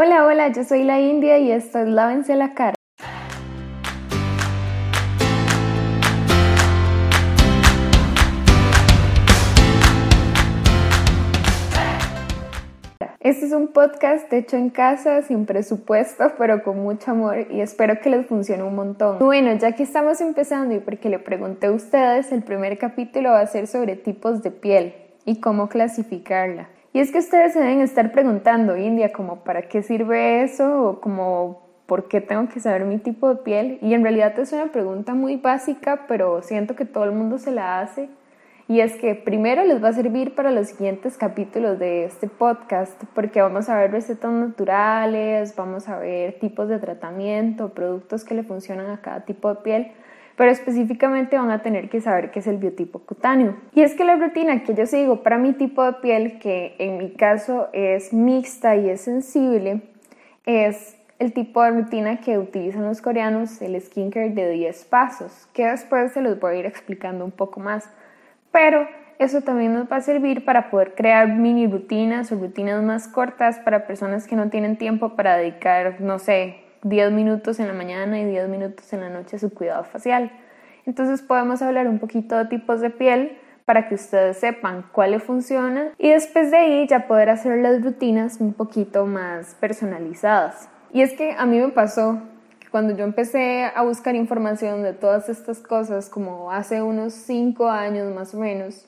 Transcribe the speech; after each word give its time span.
Hola, 0.00 0.24
hola, 0.26 0.52
yo 0.52 0.62
soy 0.62 0.84
la 0.84 1.00
India 1.00 1.38
y 1.38 1.50
esto 1.50 1.80
es 1.80 1.88
Lávense 1.88 2.36
la 2.36 2.54
cara. 2.54 2.76
Este 13.18 13.46
es 13.46 13.52
un 13.52 13.72
podcast 13.72 14.32
hecho 14.32 14.56
en 14.56 14.70
casa, 14.70 15.22
sin 15.22 15.46
presupuesto, 15.46 16.30
pero 16.38 16.62
con 16.62 16.78
mucho 16.78 17.10
amor 17.10 17.48
y 17.50 17.60
espero 17.60 17.98
que 18.00 18.08
les 18.08 18.24
funcione 18.24 18.62
un 18.62 18.76
montón. 18.76 19.18
Bueno, 19.18 19.52
ya 19.54 19.72
que 19.72 19.82
estamos 19.82 20.20
empezando 20.20 20.76
y 20.76 20.78
porque 20.78 21.08
le 21.08 21.18
pregunté 21.18 21.66
a 21.66 21.72
ustedes, 21.72 22.30
el 22.30 22.44
primer 22.44 22.78
capítulo 22.78 23.30
va 23.30 23.40
a 23.40 23.46
ser 23.48 23.66
sobre 23.66 23.96
tipos 23.96 24.44
de 24.44 24.52
piel 24.52 24.94
y 25.24 25.40
cómo 25.40 25.68
clasificarla. 25.68 26.68
Y 26.92 27.00
es 27.00 27.12
que 27.12 27.18
ustedes 27.18 27.52
se 27.52 27.60
deben 27.60 27.80
estar 27.80 28.12
preguntando, 28.12 28.76
India, 28.76 29.12
como 29.12 29.44
para 29.44 29.62
qué 29.62 29.82
sirve 29.82 30.42
eso 30.42 30.84
o 30.84 31.00
como 31.00 31.68
por 31.86 32.08
qué 32.08 32.20
tengo 32.20 32.48
que 32.48 32.60
saber 32.60 32.84
mi 32.84 32.98
tipo 32.98 33.28
de 33.28 33.36
piel. 33.36 33.78
Y 33.82 33.94
en 33.94 34.02
realidad 34.02 34.38
es 34.38 34.52
una 34.52 34.72
pregunta 34.72 35.14
muy 35.14 35.36
básica, 35.36 36.04
pero 36.08 36.42
siento 36.42 36.76
que 36.76 36.84
todo 36.84 37.04
el 37.04 37.12
mundo 37.12 37.38
se 37.38 37.50
la 37.50 37.80
hace. 37.80 38.08
Y 38.68 38.80
es 38.80 38.96
que 38.96 39.14
primero 39.14 39.64
les 39.64 39.82
va 39.82 39.88
a 39.88 39.92
servir 39.94 40.34
para 40.34 40.50
los 40.50 40.68
siguientes 40.68 41.16
capítulos 41.16 41.78
de 41.78 42.04
este 42.04 42.28
podcast, 42.28 43.02
porque 43.14 43.40
vamos 43.40 43.70
a 43.70 43.78
ver 43.78 43.92
recetas 43.92 44.30
naturales, 44.30 45.56
vamos 45.56 45.88
a 45.88 45.98
ver 45.98 46.38
tipos 46.38 46.68
de 46.68 46.78
tratamiento, 46.78 47.70
productos 47.70 48.24
que 48.24 48.34
le 48.34 48.42
funcionan 48.42 48.90
a 48.90 49.00
cada 49.00 49.24
tipo 49.24 49.48
de 49.48 49.60
piel 49.62 49.92
pero 50.38 50.52
específicamente 50.52 51.36
van 51.36 51.50
a 51.50 51.62
tener 51.62 51.88
que 51.90 52.00
saber 52.00 52.30
qué 52.30 52.38
es 52.38 52.46
el 52.46 52.58
biotipo 52.58 53.00
cutáneo. 53.00 53.56
Y 53.74 53.82
es 53.82 53.94
que 53.94 54.04
la 54.04 54.14
rutina 54.14 54.62
que 54.62 54.72
yo 54.72 54.86
sigo 54.86 55.24
para 55.24 55.36
mi 55.36 55.52
tipo 55.52 55.82
de 55.84 55.94
piel, 55.94 56.38
que 56.38 56.76
en 56.78 56.96
mi 56.96 57.10
caso 57.10 57.68
es 57.72 58.12
mixta 58.12 58.76
y 58.76 58.88
es 58.88 59.00
sensible, 59.00 59.82
es 60.46 60.96
el 61.18 61.32
tipo 61.32 61.60
de 61.64 61.72
rutina 61.72 62.20
que 62.20 62.38
utilizan 62.38 62.84
los 62.84 63.02
coreanos, 63.02 63.60
el 63.60 63.80
skincare 63.80 64.30
de 64.30 64.48
10 64.50 64.84
pasos, 64.84 65.48
que 65.52 65.66
después 65.66 66.12
se 66.12 66.22
los 66.22 66.38
voy 66.38 66.54
a 66.54 66.58
ir 66.60 66.66
explicando 66.66 67.24
un 67.24 67.32
poco 67.32 67.58
más. 67.58 67.90
Pero 68.52 68.86
eso 69.18 69.40
también 69.40 69.74
nos 69.74 69.90
va 69.90 69.96
a 69.96 70.00
servir 70.02 70.44
para 70.44 70.70
poder 70.70 70.94
crear 70.94 71.26
mini 71.26 71.66
rutinas 71.66 72.30
o 72.30 72.36
rutinas 72.36 72.80
más 72.84 73.08
cortas 73.08 73.58
para 73.58 73.88
personas 73.88 74.28
que 74.28 74.36
no 74.36 74.50
tienen 74.50 74.76
tiempo 74.76 75.16
para 75.16 75.36
dedicar, 75.36 76.00
no 76.00 76.20
sé, 76.20 76.67
10 76.82 77.12
minutos 77.12 77.60
en 77.60 77.68
la 77.68 77.74
mañana 77.74 78.20
y 78.20 78.24
10 78.24 78.48
minutos 78.48 78.92
en 78.92 79.00
la 79.00 79.10
noche 79.10 79.38
su 79.38 79.52
cuidado 79.52 79.84
facial. 79.84 80.30
Entonces 80.86 81.22
podemos 81.22 81.60
hablar 81.62 81.88
un 81.88 81.98
poquito 81.98 82.36
de 82.36 82.46
tipos 82.46 82.80
de 82.80 82.90
piel 82.90 83.38
para 83.64 83.88
que 83.88 83.96
ustedes 83.96 84.38
sepan 84.38 84.86
cuál 84.92 85.10
le 85.10 85.20
funciona 85.20 85.92
y 85.98 86.08
después 86.10 86.50
de 86.50 86.56
ahí 86.56 86.86
ya 86.88 87.06
poder 87.06 87.28
hacer 87.28 87.58
las 87.58 87.82
rutinas 87.82 88.40
un 88.40 88.54
poquito 88.54 89.04
más 89.04 89.54
personalizadas. 89.56 90.70
Y 90.92 91.02
es 91.02 91.12
que 91.12 91.32
a 91.36 91.44
mí 91.44 91.58
me 91.58 91.68
pasó 91.68 92.22
que 92.60 92.68
cuando 92.68 92.96
yo 92.96 93.04
empecé 93.04 93.64
a 93.64 93.82
buscar 93.82 94.14
información 94.14 94.82
de 94.82 94.94
todas 94.94 95.28
estas 95.28 95.58
cosas, 95.58 96.08
como 96.08 96.50
hace 96.50 96.80
unos 96.80 97.12
5 97.12 97.68
años 97.68 98.14
más 98.14 98.34
o 98.34 98.38
menos, 98.38 98.86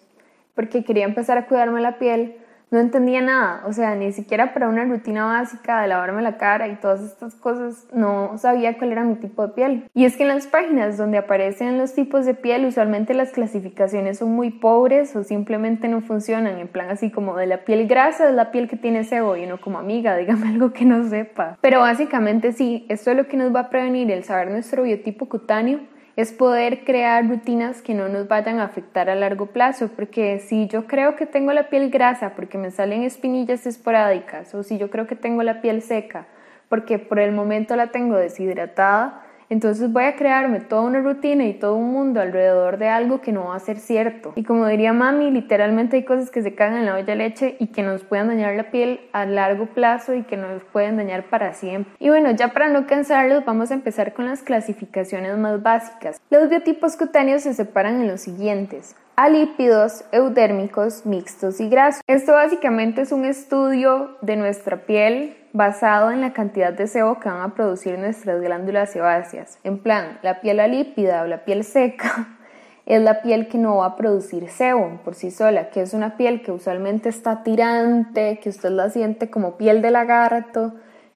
porque 0.55 0.83
quería 0.83 1.05
empezar 1.05 1.37
a 1.37 1.47
cuidarme 1.47 1.83
la 1.83 1.99
piel, 1.99 2.37
no 2.71 2.79
entendía 2.79 3.21
nada, 3.21 3.63
o 3.67 3.73
sea, 3.73 3.95
ni 3.97 4.13
siquiera 4.13 4.55
para 4.55 4.69
una 4.69 4.85
rutina 4.85 5.27
básica 5.27 5.83
de 5.83 5.89
lavarme 5.89 6.23
la 6.23 6.37
cara 6.37 6.69
y 6.69 6.77
todas 6.77 7.01
estas 7.03 7.35
cosas, 7.35 7.87
no 7.93 8.39
sabía 8.39 8.79
cuál 8.79 8.93
era 8.93 9.05
mi 9.05 9.17
tipo 9.17 9.47
de 9.47 9.53
piel. 9.53 9.91
Y 9.95 10.05
es 10.05 10.17
que 10.17 10.23
en 10.23 10.29
las 10.29 10.47
páginas 10.47 10.97
donde 10.97 11.19
aparecen 11.19 11.79
los 11.79 11.95
tipos 11.95 12.25
de 12.27 12.35
piel, 12.35 12.65
usualmente 12.67 13.15
las 13.15 13.31
clasificaciones 13.31 14.19
son 14.19 14.33
muy 14.33 14.51
pobres 14.51 15.15
o 15.17 15.25
simplemente 15.25 15.89
no 15.89 16.01
funcionan, 16.01 16.59
en 16.59 16.69
plan 16.69 16.91
así 16.91 17.11
como 17.11 17.37
de 17.37 17.47
la 17.47 17.65
piel 17.65 17.89
grasa 17.89 18.29
es 18.29 18.35
la 18.35 18.51
piel 18.51 18.69
que 18.69 18.77
tiene 18.77 19.05
sebo 19.05 19.37
y 19.37 19.47
no 19.47 19.61
como 19.61 19.79
amiga, 19.79 20.17
dígame 20.19 20.49
algo 20.49 20.73
que 20.73 20.85
no 20.85 21.09
sepa. 21.09 21.59
Pero 21.61 21.81
básicamente 21.81 22.53
sí, 22.53 22.87
esto 22.89 23.11
es 23.11 23.17
lo 23.17 23.27
que 23.27 23.37
nos 23.37 23.55
va 23.55 23.61
a 23.61 23.71
prevenir 23.71 24.11
el 24.11 24.25
saber 24.25 24.51
nuestro 24.51 24.85
biotipo 24.85 25.29
cutáneo 25.29 25.81
es 26.17 26.33
poder 26.33 26.85
crear 26.85 27.29
rutinas 27.29 27.83
que 27.83 27.95
no 27.95 28.09
nos 28.09 28.29
vayan 28.29 28.59
a 28.59 28.65
afectar 28.65 29.09
a 29.09 29.15
largo 29.15 29.47
plazo, 29.47 29.89
porque 29.89 30.39
si 30.39 30.67
yo 30.67 30.87
creo 30.87 31.17
que 31.17 31.27
tengo 31.27 31.53
la 31.53 31.69
piel 31.69 31.91
grasa 31.91 32.35
porque 32.35 32.59
me 32.59 32.71
salen 32.71 33.03
espinillas 33.03 33.67
esporádicas, 33.67 34.55
o 34.55 34.63
si 34.63 34.79
yo 34.79 34.91
creo 34.91 35.07
que 35.07 35.17
tengo 35.17 35.43
la 35.43 35.61
piel 35.61 35.83
seca 35.83 36.27
porque 36.71 37.01
por 37.01 37.19
el 37.19 37.33
momento 37.33 37.77
la 37.77 37.89
tengo 37.89 38.17
deshidratada, 38.17 39.23
entonces 39.51 39.93
voy 39.93 40.05
a 40.05 40.15
crearme 40.15 40.61
toda 40.61 40.83
una 40.83 41.01
rutina 41.01 41.45
y 41.45 41.55
todo 41.55 41.75
un 41.75 41.93
mundo 41.93 42.21
alrededor 42.21 42.79
de 42.79 42.89
algo 42.89 43.21
que 43.21 43.33
no 43.33 43.49
va 43.49 43.57
a 43.57 43.59
ser 43.59 43.79
cierto. 43.79 44.33
Y 44.37 44.45
como 44.45 44.67
diría 44.69 44.93
mami, 44.93 45.33
literalmente 45.33 45.97
hay 45.97 46.05
cosas 46.05 46.31
que 46.31 46.41
se 46.41 46.55
cagan 46.55 46.79
en 46.79 46.87
la 46.87 46.95
olla 46.95 47.05
de 47.05 47.17
leche 47.17 47.57
y 47.59 47.67
que 47.67 47.83
nos 47.83 48.05
pueden 48.05 48.29
dañar 48.29 48.55
la 48.55 48.71
piel 48.71 49.01
a 49.13 49.27
largo 49.27 49.67
plazo 49.67 50.15
y 50.15 50.23
que 50.23 50.37
nos 50.37 50.63
pueden 50.63 50.97
dañar 50.97 51.25
para 51.25 51.53
siempre. 51.53 51.93
Y 51.99 52.09
bueno, 52.09 52.31
ya 52.31 52.53
para 52.53 52.69
no 52.69 52.87
cansarlos, 52.87 53.45
vamos 53.45 53.73
a 53.73 53.75
empezar 53.75 54.15
con 54.15 54.27
las 54.27 54.43
clasificaciones 54.43 55.37
más 55.37 55.61
básicas. 55.63 56.21
Los 56.31 56.49
biotipos 56.49 56.97
cutáneos 56.97 57.43
se 57.43 57.53
separan 57.53 58.01
en 58.01 58.07
los 58.07 58.21
siguientes 58.21 58.95
alípidos, 59.21 60.03
eudérmicos, 60.13 61.05
mixtos 61.05 61.61
y 61.61 61.69
grasos. 61.69 62.01
Esto 62.07 62.33
básicamente 62.33 63.03
es 63.03 63.13
un 63.13 63.27
estudio 63.27 64.17
de 64.23 64.37
nuestra 64.37 64.87
piel 64.87 65.37
basado 65.53 66.11
en 66.11 66.23
la 66.23 66.33
cantidad 66.33 66.73
de 66.73 66.87
sebo 66.87 67.21
que 67.21 67.29
van 67.29 67.43
a 67.43 67.55
producir 67.55 67.99
nuestras 67.99 68.41
glándulas 68.41 68.93
sebáceas. 68.93 69.59
En 69.63 69.77
plan, 69.77 70.19
la 70.23 70.41
piel 70.41 70.59
alípida 70.59 71.21
o 71.21 71.27
la 71.27 71.45
piel 71.45 71.65
seca 71.65 72.29
es 72.87 73.03
la 73.03 73.21
piel 73.21 73.49
que 73.49 73.59
no 73.59 73.77
va 73.77 73.87
a 73.89 73.97
producir 73.97 74.49
sebo 74.49 74.99
por 75.05 75.15
sí 75.15 75.31
sola, 75.31 75.69
que 75.69 75.83
es 75.83 75.93
una 75.93 76.17
piel 76.17 76.41
que 76.41 76.53
usualmente 76.53 77.11
está 77.11 77.43
tirante, 77.43 78.41
que 78.43 78.49
usted 78.49 78.71
la 78.71 78.89
siente 78.89 79.29
como 79.29 79.59
piel 79.59 79.83
de 79.83 79.91
lagarto, 79.91 80.73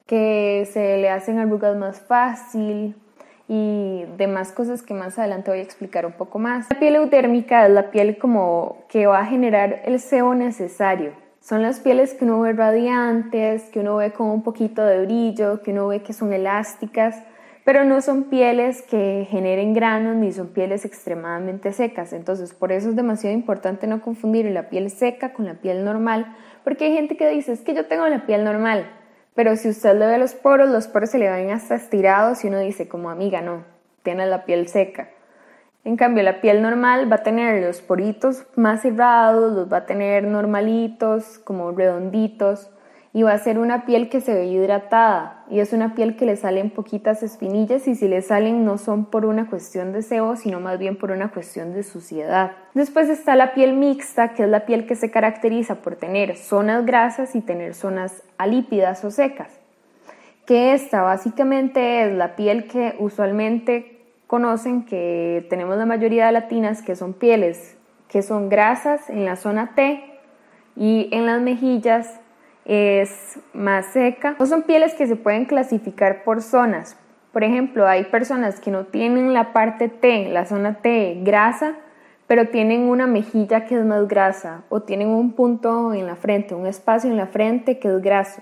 que 0.07 0.69
se 0.71 0.99
le 0.99 1.09
hacen 1.09 1.39
arrugas 1.39 1.75
más 1.75 2.03
fácil, 2.03 2.97
y 3.49 4.05
demás 4.17 4.53
cosas 4.53 4.83
que 4.83 4.95
más 4.95 5.19
adelante 5.19 5.51
voy 5.51 5.61
a 5.61 5.63
explicar 5.63 6.07
un 6.07 6.13
poco 6.13 6.39
más. 6.39 6.67
La 6.71 6.79
piel 6.79 6.97
eudérmica 6.97 7.67
es 7.67 7.73
la 7.73 7.91
piel 7.91 8.19
como 8.19 8.85
que 8.89 9.07
va 9.07 9.21
a 9.21 9.27
generar 9.27 9.83
el 9.85 10.01
sebo 10.01 10.35
necesario. 10.35 11.13
Son 11.41 11.61
las 11.61 11.81
pieles 11.81 12.15
que 12.15 12.25
uno 12.25 12.41
ve 12.41 12.55
radiantes, 12.55 13.65
que 13.65 13.81
uno 13.81 13.97
ve 13.97 14.13
con 14.13 14.29
un 14.29 14.43
poquito 14.43 14.83
de 14.83 15.05
brillo, 15.05 15.63
que 15.63 15.73
uno 15.73 15.89
ve 15.89 16.03
que 16.03 16.15
son 16.15 16.33
elásticas, 16.33 17.23
pero 17.65 17.85
no 17.85 18.01
son 18.01 18.25
pieles 18.25 18.81
que 18.81 19.27
generen 19.29 19.75
granos 19.75 20.17
ni 20.17 20.33
son 20.33 20.49
pieles 20.49 20.87
extremadamente 20.87 21.73
secas. 21.73 22.15
Entonces, 22.15 22.55
por 22.55 22.73
eso 22.73 22.89
es 22.91 22.97
demasiado 22.97 23.35
importante 23.35 23.87
no 23.87 24.01
confundir 24.01 24.47
la 24.47 24.71
piel 24.71 24.91
seca 24.91 25.35
con 25.35 25.45
la 25.45 25.55
piel 25.55 25.85
normal, 25.85 26.35
porque 26.63 26.85
hay 26.87 26.95
gente 26.95 27.19
que 27.19 27.29
dice, 27.29 27.53
es 27.53 27.61
que 27.61 27.75
yo 27.75 27.87
tengo 27.87 28.07
la 28.09 28.25
piel 28.25 28.43
normal, 28.43 28.87
pero 29.35 29.57
si 29.57 29.69
usted 29.69 29.97
le 29.97 30.07
ve 30.07 30.19
los 30.19 30.35
poros, 30.35 30.69
los 30.71 30.89
poros 30.89 31.11
se 31.11 31.19
le 31.19 31.31
ven 31.31 31.51
hasta 31.51 31.75
estirados 31.75 32.45
y 32.45 32.49
uno 32.49 32.59
dice 32.59 32.89
como 32.89 33.11
amiga, 33.11 33.41
no, 33.41 33.65
tiene 34.03 34.27
la 34.27 34.45
piel 34.45 34.69
seca. 34.69 35.09
En 35.85 35.97
cambio, 35.97 36.23
la 36.23 36.41
piel 36.41 36.63
normal 36.63 37.11
va 37.11 37.17
a 37.17 37.23
tener 37.23 37.63
los 37.63 37.83
poritos 37.83 38.47
más 38.57 38.83
cerrados, 38.83 39.53
los 39.53 39.71
va 39.71 39.79
a 39.79 39.87
tener 39.87 40.25
normalitos, 40.25 41.39
como 41.39 41.73
redonditos 41.73 42.71
y 43.15 43.23
va 43.23 43.33
a 43.33 43.39
ser 43.39 43.59
una 43.59 43.87
piel 43.87 44.11
que 44.11 44.21
se 44.21 44.35
ve 44.35 44.47
hidratada 44.47 45.45
y 45.49 45.61
es 45.61 45.73
una 45.73 45.95
piel 45.95 46.17
que 46.17 46.27
le 46.27 46.37
salen 46.37 46.69
poquitas 46.69 47.23
espinillas 47.23 47.87
y 47.87 47.95
si 47.95 48.09
le 48.09 48.21
salen 48.21 48.65
no 48.65 48.77
son 48.77 49.07
por 49.07 49.25
una 49.25 49.49
cuestión 49.49 49.93
de 49.93 50.03
sebo, 50.03 50.35
sino 50.35 50.59
más 50.59 50.81
bien 50.81 50.99
por 50.99 51.13
una 51.13 51.31
cuestión 51.31 51.73
de 51.73 51.85
suciedad. 51.85 52.51
Después 52.75 53.09
está 53.09 53.37
la 53.37 53.55
piel 53.55 53.75
mixta, 53.75 54.35
que 54.35 54.43
es 54.43 54.49
la 54.49 54.67
piel 54.67 54.85
que 54.85 54.97
se 54.97 55.13
caracteriza 55.13 55.77
por 55.77 55.95
tener 55.95 56.37
zonas 56.37 56.85
grasas 56.85 57.37
y 57.37 57.41
tener 57.41 57.75
zonas 57.75 58.25
alípidas 58.37 59.05
o 59.05 59.13
secas. 59.13 59.61
Que 60.45 60.75
esta 60.75 61.03
básicamente 61.03 62.05
es 62.05 62.13
la 62.13 62.35
piel 62.35 62.67
que 62.67 62.97
usualmente 62.99 64.01
conocen 64.27 64.85
que 64.85 65.47
tenemos 65.49 65.79
la 65.79 65.87
mayoría 65.87 66.27
de 66.27 66.33
latinas 66.33 66.83
que 66.83 66.97
son 66.97 67.15
pieles 67.15 67.79
que 68.15 68.23
son 68.23 68.49
grasas 68.49 69.11
en 69.11 69.25
la 69.25 69.35
zona 69.35 69.75
T 69.75 70.01
y 70.77 71.09
en 71.11 71.27
las 71.27 71.41
mejillas 71.41 72.21
es 72.65 73.39
más 73.53 73.87
seca. 73.87 74.37
No 74.39 74.47
son 74.47 74.63
pieles 74.63 74.95
que 74.95 75.07
se 75.07 75.17
pueden 75.17 75.45
clasificar 75.45 76.25
por 76.25 76.43
zonas. 76.43 76.97
Por 77.33 77.45
ejemplo, 77.45 77.87
hay 77.87 78.05
personas 78.05 78.61
que 78.61 78.71
no 78.71 78.85
tienen 78.85 79.33
la 79.33 79.53
parte 79.53 79.89
T, 79.89 80.29
la 80.29 80.47
zona 80.47 80.75
T, 80.75 81.21
grasa, 81.23 81.75
pero 82.27 82.49
tienen 82.49 82.83
una 82.83 83.07
mejilla 83.07 83.67
que 83.67 83.75
es 83.75 83.85
más 83.85 84.07
grasa 84.09 84.63
o 84.69 84.83
tienen 84.83 85.09
un 85.09 85.33
punto 85.33 85.93
en 85.93 86.07
la 86.07 86.17
frente, 86.17 86.55
un 86.55 86.67
espacio 86.67 87.11
en 87.11 87.17
la 87.17 87.27
frente 87.27 87.79
que 87.79 87.89
es 87.89 88.01
graso. 88.01 88.41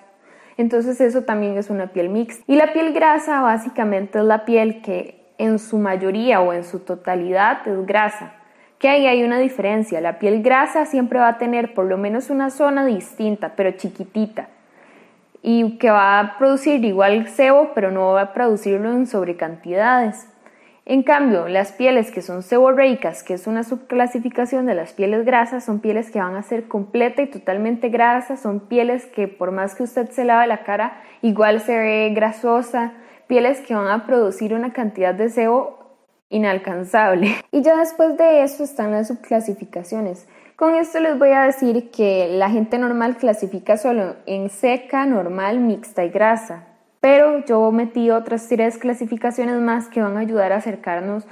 Entonces 0.56 1.00
eso 1.00 1.22
también 1.22 1.56
es 1.56 1.70
una 1.70 1.88
piel 1.88 2.10
mixta. 2.10 2.44
Y 2.46 2.56
la 2.56 2.72
piel 2.72 2.92
grasa 2.92 3.40
básicamente 3.40 4.18
es 4.18 4.24
la 4.24 4.44
piel 4.44 4.82
que 4.82 5.32
en 5.38 5.58
su 5.58 5.78
mayoría 5.78 6.40
o 6.40 6.52
en 6.52 6.62
su 6.62 6.80
totalidad 6.80 7.66
es 7.66 7.86
grasa 7.86 8.34
que 8.82 8.88
ahí 8.88 9.06
hay 9.06 9.22
una 9.22 9.38
diferencia. 9.38 10.00
La 10.00 10.18
piel 10.18 10.42
grasa 10.42 10.86
siempre 10.86 11.20
va 11.20 11.28
a 11.28 11.38
tener 11.38 11.72
por 11.72 11.86
lo 11.86 11.96
menos 11.96 12.30
una 12.30 12.50
zona 12.50 12.84
distinta, 12.84 13.52
pero 13.54 13.70
chiquitita, 13.70 14.48
y 15.40 15.78
que 15.78 15.88
va 15.88 16.18
a 16.18 16.36
producir 16.36 16.84
igual 16.84 17.28
sebo, 17.28 17.70
pero 17.76 17.92
no 17.92 18.10
va 18.14 18.22
a 18.22 18.32
producirlo 18.34 18.90
en 18.92 19.06
sobrecantidades. 19.06 20.26
En 20.84 21.04
cambio, 21.04 21.46
las 21.46 21.70
pieles 21.70 22.10
que 22.10 22.22
son 22.22 22.42
seborreicas, 22.42 23.22
que 23.22 23.34
es 23.34 23.46
una 23.46 23.62
subclasificación 23.62 24.66
de 24.66 24.74
las 24.74 24.92
pieles 24.92 25.24
grasas, 25.24 25.64
son 25.64 25.78
pieles 25.78 26.10
que 26.10 26.18
van 26.18 26.34
a 26.34 26.42
ser 26.42 26.66
completa 26.66 27.22
y 27.22 27.28
totalmente 27.28 27.88
grasas, 27.88 28.40
son 28.40 28.58
pieles 28.58 29.06
que 29.06 29.28
por 29.28 29.52
más 29.52 29.76
que 29.76 29.84
usted 29.84 30.10
se 30.10 30.24
lave 30.24 30.48
la 30.48 30.64
cara, 30.64 31.00
igual 31.22 31.60
se 31.60 31.78
ve 31.78 32.10
grasosa, 32.16 32.94
pieles 33.28 33.60
que 33.60 33.76
van 33.76 33.86
a 33.86 34.06
producir 34.08 34.54
una 34.54 34.72
cantidad 34.72 35.14
de 35.14 35.28
sebo 35.28 35.81
inalcanzable. 36.32 37.36
Y 37.52 37.62
ya 37.62 37.76
después 37.76 38.16
de 38.16 38.42
eso 38.42 38.64
están 38.64 38.90
las 38.90 39.08
subclasificaciones. 39.08 40.26
Con 40.56 40.74
esto 40.74 41.00
les 41.00 41.18
voy 41.18 41.30
a 41.30 41.42
decir 41.42 41.90
que 41.90 42.28
la 42.30 42.50
gente 42.50 42.78
normal 42.78 43.16
clasifica 43.16 43.76
solo 43.76 44.16
en 44.26 44.50
seca, 44.50 45.06
normal, 45.06 45.60
mixta 45.60 46.04
y 46.04 46.10
grasa. 46.10 46.64
Pero 47.00 47.44
yo 47.44 47.70
metí 47.72 48.10
otras 48.10 48.48
tres 48.48 48.78
clasificaciones 48.78 49.60
más 49.60 49.88
que 49.88 50.02
van 50.02 50.16
a 50.16 50.20
ayudar 50.20 50.52
a 50.52 50.56
acercarnos 50.56 51.24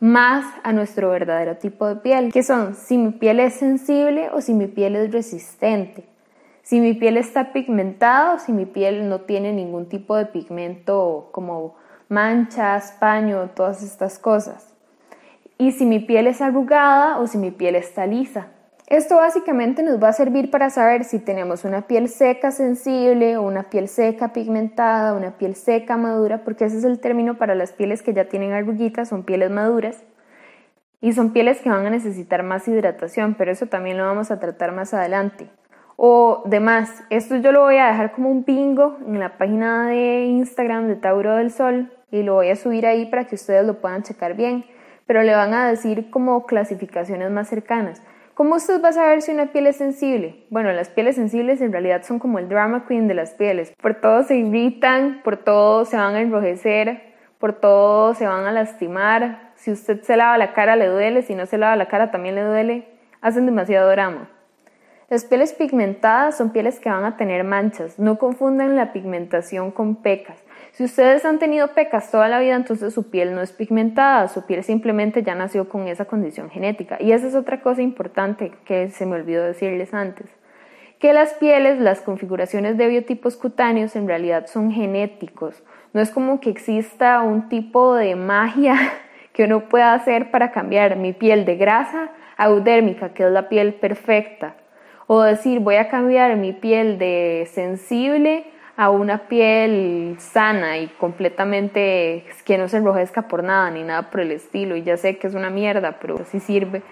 más 0.00 0.44
a 0.62 0.72
nuestro 0.72 1.10
verdadero 1.10 1.56
tipo 1.56 1.86
de 1.86 1.96
piel, 1.96 2.32
que 2.32 2.42
son 2.42 2.74
si 2.74 2.98
mi 2.98 3.10
piel 3.10 3.40
es 3.40 3.54
sensible 3.54 4.30
o 4.32 4.40
si 4.40 4.54
mi 4.54 4.68
piel 4.68 4.96
es 4.96 5.12
resistente, 5.12 6.04
si 6.62 6.80
mi 6.80 6.94
piel 6.94 7.16
está 7.16 7.52
pigmentada 7.52 8.34
o 8.34 8.38
si 8.38 8.52
mi 8.52 8.64
piel 8.64 9.08
no 9.08 9.22
tiene 9.22 9.52
ningún 9.52 9.88
tipo 9.88 10.16
de 10.16 10.26
pigmento 10.26 11.28
como 11.32 11.74
manchas, 12.08 12.92
paño, 12.98 13.50
todas 13.54 13.82
estas 13.82 14.18
cosas, 14.18 14.74
y 15.58 15.72
si 15.72 15.84
mi 15.86 15.98
piel 15.98 16.28
es 16.28 16.40
arrugada 16.40 17.18
o 17.18 17.26
si 17.26 17.36
mi 17.36 17.50
piel 17.50 17.74
está 17.74 18.06
lisa. 18.06 18.48
Esto 18.86 19.16
básicamente 19.16 19.82
nos 19.82 20.02
va 20.02 20.08
a 20.08 20.12
servir 20.14 20.50
para 20.50 20.70
saber 20.70 21.04
si 21.04 21.18
tenemos 21.18 21.64
una 21.64 21.82
piel 21.82 22.08
seca 22.08 22.50
sensible 22.52 23.36
o 23.36 23.42
una 23.42 23.64
piel 23.64 23.86
seca 23.86 24.32
pigmentada, 24.32 25.12
una 25.12 25.32
piel 25.36 25.56
seca 25.56 25.98
madura, 25.98 26.42
porque 26.42 26.64
ese 26.64 26.78
es 26.78 26.84
el 26.84 26.98
término 26.98 27.36
para 27.36 27.54
las 27.54 27.72
pieles 27.72 28.02
que 28.02 28.14
ya 28.14 28.30
tienen 28.30 28.52
arruguitas, 28.52 29.10
son 29.10 29.24
pieles 29.24 29.50
maduras. 29.50 30.02
Y 31.02 31.12
son 31.12 31.32
pieles 31.32 31.60
que 31.60 31.68
van 31.68 31.86
a 31.86 31.90
necesitar 31.90 32.42
más 32.42 32.66
hidratación, 32.66 33.34
pero 33.34 33.52
eso 33.52 33.66
también 33.66 33.98
lo 33.98 34.06
vamos 34.06 34.30
a 34.30 34.40
tratar 34.40 34.72
más 34.72 34.94
adelante. 34.94 35.50
O 35.96 36.42
demás, 36.46 37.04
esto 37.10 37.36
yo 37.36 37.52
lo 37.52 37.60
voy 37.60 37.76
a 37.76 37.88
dejar 37.88 38.12
como 38.12 38.30
un 38.30 38.44
bingo 38.44 38.96
en 39.06 39.18
la 39.18 39.36
página 39.36 39.88
de 39.88 40.24
Instagram 40.24 40.88
de 40.88 40.96
Tauro 40.96 41.36
del 41.36 41.50
Sol 41.50 41.92
y 42.10 42.22
lo 42.22 42.34
voy 42.34 42.50
a 42.50 42.56
subir 42.56 42.86
ahí 42.86 43.06
para 43.06 43.24
que 43.24 43.34
ustedes 43.34 43.66
lo 43.66 43.80
puedan 43.80 44.02
checar 44.02 44.34
bien, 44.34 44.64
pero 45.06 45.22
le 45.22 45.34
van 45.34 45.54
a 45.54 45.68
decir 45.68 46.10
como 46.10 46.46
clasificaciones 46.46 47.30
más 47.30 47.48
cercanas. 47.48 48.02
¿Cómo 48.34 48.54
usted 48.54 48.80
va 48.80 48.90
a 48.90 48.92
saber 48.92 49.20
si 49.20 49.32
una 49.32 49.46
piel 49.46 49.66
es 49.66 49.76
sensible? 49.76 50.44
Bueno, 50.50 50.70
las 50.72 50.90
pieles 50.90 51.16
sensibles 51.16 51.60
en 51.60 51.72
realidad 51.72 52.04
son 52.04 52.20
como 52.20 52.38
el 52.38 52.48
drama 52.48 52.86
queen 52.86 53.08
de 53.08 53.14
las 53.14 53.32
pieles. 53.32 53.72
Por 53.82 53.96
todo 53.96 54.22
se 54.22 54.36
irritan, 54.36 55.22
por 55.24 55.38
todo 55.38 55.84
se 55.84 55.96
van 55.96 56.14
a 56.14 56.20
enrojecer, 56.20 57.02
por 57.40 57.54
todo 57.54 58.14
se 58.14 58.28
van 58.28 58.46
a 58.46 58.52
lastimar. 58.52 59.50
Si 59.56 59.72
usted 59.72 60.02
se 60.02 60.16
lava 60.16 60.38
la 60.38 60.52
cara 60.52 60.76
le 60.76 60.86
duele, 60.86 61.22
si 61.22 61.34
no 61.34 61.46
se 61.46 61.58
lava 61.58 61.74
la 61.74 61.88
cara 61.88 62.12
también 62.12 62.36
le 62.36 62.42
duele. 62.42 62.86
Hacen 63.20 63.44
demasiado 63.44 63.90
drama. 63.90 64.28
Las 65.10 65.24
pieles 65.24 65.52
pigmentadas 65.52 66.36
son 66.36 66.50
pieles 66.50 66.78
que 66.78 66.90
van 66.90 67.04
a 67.04 67.16
tener 67.16 67.42
manchas. 67.42 67.98
No 67.98 68.18
confundan 68.18 68.76
la 68.76 68.92
pigmentación 68.92 69.72
con 69.72 69.96
pecas. 69.96 70.38
Si 70.72 70.84
ustedes 70.84 71.24
han 71.24 71.38
tenido 71.38 71.68
pecas 71.68 72.10
toda 72.10 72.28
la 72.28 72.38
vida, 72.38 72.54
entonces 72.54 72.94
su 72.94 73.10
piel 73.10 73.34
no 73.34 73.42
es 73.42 73.52
pigmentada, 73.52 74.28
su 74.28 74.46
piel 74.46 74.62
simplemente 74.62 75.22
ya 75.22 75.34
nació 75.34 75.68
con 75.68 75.88
esa 75.88 76.04
condición 76.04 76.50
genética. 76.50 76.98
Y 77.00 77.12
esa 77.12 77.26
es 77.26 77.34
otra 77.34 77.60
cosa 77.60 77.82
importante 77.82 78.52
que 78.64 78.88
se 78.88 79.06
me 79.06 79.16
olvidó 79.16 79.44
decirles 79.44 79.92
antes. 79.94 80.26
Que 80.98 81.12
las 81.12 81.34
pieles, 81.34 81.78
las 81.78 82.00
configuraciones 82.00 82.76
de 82.76 82.88
biotipos 82.88 83.36
cutáneos 83.36 83.96
en 83.96 84.08
realidad 84.08 84.46
son 84.46 84.72
genéticos. 84.72 85.62
No 85.92 86.00
es 86.00 86.10
como 86.10 86.40
que 86.40 86.50
exista 86.50 87.22
un 87.22 87.48
tipo 87.48 87.94
de 87.94 88.16
magia 88.16 88.76
que 89.32 89.44
uno 89.44 89.68
pueda 89.68 89.94
hacer 89.94 90.30
para 90.30 90.50
cambiar 90.52 90.96
mi 90.96 91.12
piel 91.12 91.44
de 91.44 91.56
grasa 91.56 92.10
a 92.36 92.46
eudérmica, 92.46 93.14
que 93.14 93.24
es 93.24 93.30
la 93.30 93.48
piel 93.48 93.74
perfecta. 93.74 94.56
O 95.06 95.22
decir, 95.22 95.60
voy 95.60 95.76
a 95.76 95.88
cambiar 95.88 96.36
mi 96.36 96.52
piel 96.52 96.98
de 96.98 97.48
sensible 97.52 98.44
a 98.78 98.90
una 98.90 99.26
piel 99.26 100.14
sana 100.20 100.78
y 100.78 100.86
completamente 100.86 102.24
que 102.44 102.56
no 102.56 102.68
se 102.68 102.76
enrojezca 102.76 103.22
por 103.22 103.42
nada 103.42 103.72
ni 103.72 103.82
nada 103.82 104.08
por 104.08 104.20
el 104.20 104.30
estilo. 104.30 104.76
Y 104.76 104.84
ya 104.84 104.96
sé 104.96 105.18
que 105.18 105.26
es 105.26 105.34
una 105.34 105.50
mierda, 105.50 105.98
pero 106.00 106.24
sí 106.24 106.38
sirve. 106.38 106.82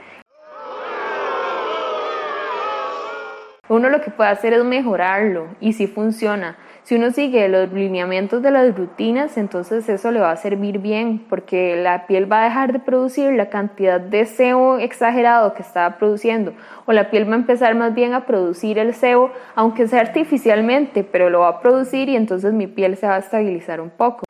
Uno 3.68 3.88
lo 3.88 4.00
que 4.00 4.10
puede 4.10 4.30
hacer 4.30 4.52
es 4.52 4.64
mejorarlo 4.64 5.46
y 5.60 5.74
si 5.74 5.86
funciona. 5.86 6.56
Si 6.86 6.94
uno 6.94 7.10
sigue 7.10 7.48
los 7.48 7.72
lineamientos 7.72 8.42
de 8.42 8.52
las 8.52 8.76
rutinas, 8.76 9.36
entonces 9.38 9.88
eso 9.88 10.12
le 10.12 10.20
va 10.20 10.30
a 10.30 10.36
servir 10.36 10.78
bien 10.78 11.18
porque 11.28 11.74
la 11.74 12.06
piel 12.06 12.30
va 12.30 12.42
a 12.42 12.44
dejar 12.44 12.72
de 12.72 12.78
producir 12.78 13.32
la 13.32 13.50
cantidad 13.50 14.00
de 14.00 14.24
sebo 14.24 14.78
exagerado 14.78 15.52
que 15.52 15.62
estaba 15.62 15.98
produciendo 15.98 16.52
o 16.84 16.92
la 16.92 17.10
piel 17.10 17.28
va 17.28 17.32
a 17.32 17.38
empezar 17.38 17.74
más 17.74 17.92
bien 17.92 18.14
a 18.14 18.24
producir 18.24 18.78
el 18.78 18.94
sebo, 18.94 19.32
aunque 19.56 19.88
sea 19.88 20.00
artificialmente, 20.00 21.02
pero 21.02 21.28
lo 21.28 21.40
va 21.40 21.48
a 21.48 21.60
producir 21.60 22.08
y 22.08 22.14
entonces 22.14 22.52
mi 22.52 22.68
piel 22.68 22.96
se 22.96 23.08
va 23.08 23.16
a 23.16 23.18
estabilizar 23.18 23.80
un 23.80 23.90
poco. 23.90 24.22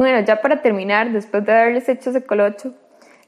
Bueno, 0.00 0.18
ya 0.26 0.42
para 0.42 0.60
terminar, 0.60 1.12
después 1.12 1.46
de 1.46 1.52
haberles 1.52 1.88
hecho 1.88 2.10
ese 2.10 2.26
colocho, 2.26 2.74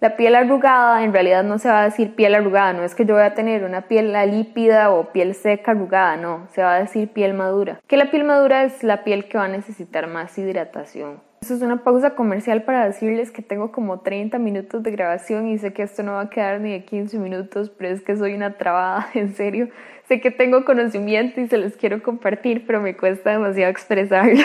la 0.03 0.17
piel 0.17 0.35
arrugada 0.35 1.05
en 1.05 1.13
realidad 1.13 1.45
no 1.45 1.59
se 1.59 1.69
va 1.69 1.83
a 1.83 1.85
decir 1.85 2.17
piel 2.17 2.35
arrugada, 2.35 2.73
no 2.73 2.83
es 2.83 2.97
que 2.97 3.07
yo 3.07 3.15
voy 3.15 3.23
a 3.23 3.35
tener 3.35 3.63
una 3.63 3.83
piel 3.83 4.13
lípida 4.33 4.91
o 4.91 5.13
piel 5.13 5.33
seca 5.33 5.71
arrugada, 5.71 6.17
no, 6.17 6.49
se 6.53 6.61
va 6.61 6.75
a 6.75 6.81
decir 6.81 7.07
piel 7.11 7.35
madura. 7.35 7.81
Que 7.87 7.97
la 7.97 8.11
piel 8.11 8.25
madura 8.25 8.65
es 8.65 8.83
la 8.83 9.05
piel 9.05 9.29
que 9.29 9.39
va 9.39 9.45
a 9.45 9.49
necesitar 9.49 10.09
más 10.09 10.37
hidratación. 10.37 11.21
Eso 11.41 11.55
es 11.55 11.63
una 11.63 11.85
pausa 11.85 12.17
comercial 12.17 12.65
para 12.65 12.85
decirles 12.85 13.31
que 13.31 13.43
tengo 13.43 13.71
como 13.71 14.01
30 14.01 14.41
minutos 14.41 14.83
de 14.83 14.91
grabación 14.91 15.47
y 15.47 15.59
sé 15.59 15.73
que 15.73 15.85
esto 15.85 16.03
no 16.03 16.15
va 16.15 16.23
a 16.23 16.31
quedar 16.31 16.61
ni 16.61 16.73
de 16.73 16.85
15 16.85 17.21
minutos, 17.21 17.71
pero 17.71 17.95
es 17.95 18.03
que 18.03 18.17
soy 18.17 18.35
una 18.35 18.59
trabada, 18.59 19.07
en 19.15 19.37
serio. 19.37 19.69
Sé 20.09 20.21
que 20.21 20.33
tengo 20.33 20.65
conocimiento 20.65 21.41
y 21.41 21.47
se 21.47 21.59
los 21.59 21.75
quiero 21.75 22.03
compartir, 22.03 22.67
pero 22.67 22.81
me 22.81 22.97
cuesta 22.97 23.31
demasiado 23.31 23.71
expresarlo. 23.71 24.43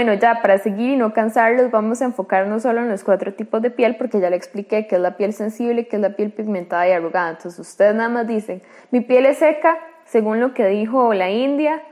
Bueno, 0.00 0.14
ya 0.14 0.40
para 0.40 0.56
seguir 0.56 0.92
y 0.92 0.96
no 0.96 1.12
cansarlos, 1.12 1.70
vamos 1.70 2.00
a 2.00 2.06
enfocarnos 2.06 2.62
solo 2.62 2.80
en 2.80 2.88
los 2.88 3.04
cuatro 3.04 3.34
tipos 3.34 3.60
de 3.60 3.70
piel, 3.70 3.96
porque 3.96 4.18
ya 4.18 4.30
le 4.30 4.36
expliqué 4.36 4.86
que 4.86 4.94
es 4.94 5.00
la 5.02 5.18
piel 5.18 5.34
sensible, 5.34 5.88
que 5.88 5.96
es 5.96 6.00
la 6.00 6.16
piel 6.16 6.32
pigmentada 6.32 6.88
y 6.88 6.92
arrugada. 6.92 7.28
Entonces, 7.28 7.58
ustedes 7.60 7.94
nada 7.94 8.08
más 8.08 8.26
dicen, 8.26 8.62
mi 8.92 9.02
piel 9.02 9.26
es 9.26 9.36
seca, 9.36 9.76
según 10.06 10.40
lo 10.40 10.54
que 10.54 10.66
dijo 10.68 11.12
la 11.12 11.28
India, 11.28 11.82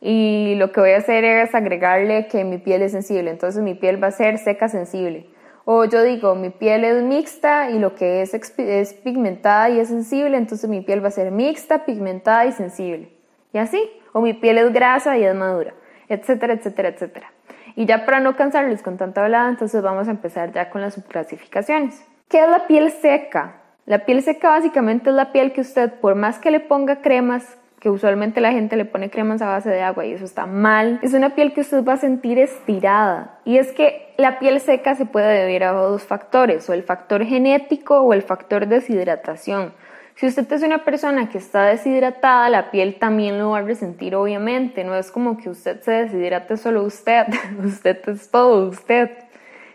y 0.00 0.54
lo 0.58 0.70
que 0.70 0.78
voy 0.78 0.92
a 0.92 0.98
hacer 0.98 1.24
es 1.24 1.56
agregarle 1.56 2.28
que 2.28 2.44
mi 2.44 2.58
piel 2.58 2.82
es 2.82 2.92
sensible. 2.92 3.32
Entonces, 3.32 3.60
mi 3.60 3.74
piel 3.74 4.00
va 4.00 4.06
a 4.06 4.12
ser 4.12 4.38
seca 4.38 4.68
sensible. 4.68 5.28
O 5.64 5.86
yo 5.86 6.04
digo, 6.04 6.36
mi 6.36 6.50
piel 6.50 6.84
es 6.84 7.02
mixta 7.02 7.72
y 7.72 7.80
lo 7.80 7.96
que 7.96 8.22
es, 8.22 8.32
es 8.32 8.94
pigmentada 8.94 9.70
y 9.70 9.80
es 9.80 9.88
sensible, 9.88 10.36
entonces 10.36 10.70
mi 10.70 10.82
piel 10.82 11.02
va 11.02 11.08
a 11.08 11.10
ser 11.10 11.32
mixta, 11.32 11.84
pigmentada 11.84 12.46
y 12.46 12.52
sensible. 12.52 13.10
Y 13.52 13.58
así. 13.58 13.90
O 14.12 14.20
mi 14.20 14.34
piel 14.34 14.58
es 14.58 14.72
grasa 14.72 15.18
y 15.18 15.24
es 15.24 15.34
madura, 15.34 15.74
etcétera, 16.08 16.52
etcétera, 16.52 16.90
etcétera. 16.90 17.32
Y 17.76 17.86
ya 17.86 18.04
para 18.06 18.20
no 18.20 18.36
cansarles 18.36 18.82
con 18.82 18.96
tanta 18.96 19.22
hablada, 19.22 19.48
entonces 19.48 19.82
vamos 19.82 20.08
a 20.08 20.10
empezar 20.10 20.50
ya 20.52 20.70
con 20.70 20.80
las 20.80 20.94
subclasificaciones. 20.94 22.02
¿Qué 22.28 22.40
es 22.40 22.48
la 22.48 22.66
piel 22.66 22.90
seca? 22.90 23.60
La 23.84 24.04
piel 24.04 24.22
seca 24.22 24.48
básicamente 24.48 25.10
es 25.10 25.16
la 25.16 25.30
piel 25.30 25.52
que 25.52 25.60
usted, 25.60 25.92
por 26.00 26.16
más 26.16 26.38
que 26.38 26.50
le 26.50 26.58
ponga 26.58 27.02
cremas, 27.02 27.58
que 27.78 27.90
usualmente 27.90 28.40
la 28.40 28.50
gente 28.50 28.76
le 28.76 28.86
pone 28.86 29.10
cremas 29.10 29.42
a 29.42 29.48
base 29.48 29.68
de 29.70 29.82
agua 29.82 30.06
y 30.06 30.12
eso 30.12 30.24
está 30.24 30.46
mal, 30.46 30.98
es 31.02 31.12
una 31.12 31.34
piel 31.34 31.52
que 31.52 31.60
usted 31.60 31.84
va 31.84 31.92
a 31.92 31.98
sentir 31.98 32.38
estirada. 32.38 33.38
Y 33.44 33.58
es 33.58 33.70
que 33.72 34.12
la 34.16 34.38
piel 34.38 34.58
seca 34.60 34.94
se 34.94 35.04
puede 35.04 35.38
deber 35.38 35.62
a 35.64 35.72
dos 35.72 36.02
factores, 36.02 36.68
o 36.68 36.72
el 36.72 36.82
factor 36.82 37.24
genético 37.24 38.00
o 38.00 38.12
el 38.12 38.22
factor 38.22 38.66
deshidratación. 38.66 39.74
Si 40.16 40.26
usted 40.26 40.50
es 40.50 40.62
una 40.62 40.82
persona 40.82 41.28
que 41.28 41.36
está 41.36 41.64
deshidratada, 41.64 42.48
la 42.48 42.70
piel 42.70 42.98
también 42.98 43.38
lo 43.38 43.50
va 43.50 43.58
a 43.58 43.62
resentir, 43.62 44.16
obviamente. 44.16 44.82
No 44.82 44.94
es 44.94 45.10
como 45.10 45.36
que 45.36 45.50
usted 45.50 45.82
se 45.82 45.90
deshidrate 45.90 46.56
solo 46.56 46.84
usted, 46.84 47.26
usted 47.64 47.98
es 48.08 48.30
todo 48.30 48.66
usted. 48.66 49.10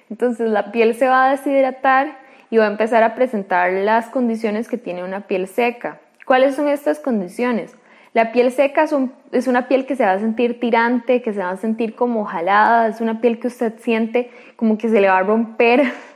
Entonces 0.10 0.50
la 0.50 0.72
piel 0.72 0.96
se 0.96 1.08
va 1.08 1.28
a 1.28 1.32
deshidratar 1.32 2.18
y 2.50 2.58
va 2.58 2.66
a 2.66 2.72
empezar 2.72 3.04
a 3.04 3.14
presentar 3.14 3.72
las 3.72 4.08
condiciones 4.10 4.68
que 4.68 4.78
tiene 4.78 5.04
una 5.04 5.28
piel 5.28 5.48
seca. 5.48 6.00
¿Cuáles 6.26 6.56
son 6.56 6.68
estas 6.68 7.00
condiciones? 7.00 7.76
La 8.14 8.32
piel 8.32 8.52
seca 8.52 8.86
es, 9.32 9.48
una 9.48 9.68
piel 9.68 9.86
que 9.86 9.96
se 9.96 10.04
va 10.04 10.14
a 10.14 10.20
sentir 10.20 10.60
tirante, 10.60 11.22
que 11.22 11.34
se 11.34 11.40
va 11.40 11.52
a 11.52 11.58
sentir 11.58 11.96
como 11.96 12.26
jalada, 12.26 12.88
es 12.88 13.00
una 13.00 13.22
piel 13.22 13.40
que 13.40 13.48
usted 13.48 13.80
siente 13.80 14.32
como 14.58 14.78
que 14.78 14.90
se 14.90 15.00
le 15.00 15.08
va 15.08 15.20
a 15.20 15.24
romper 15.24 15.84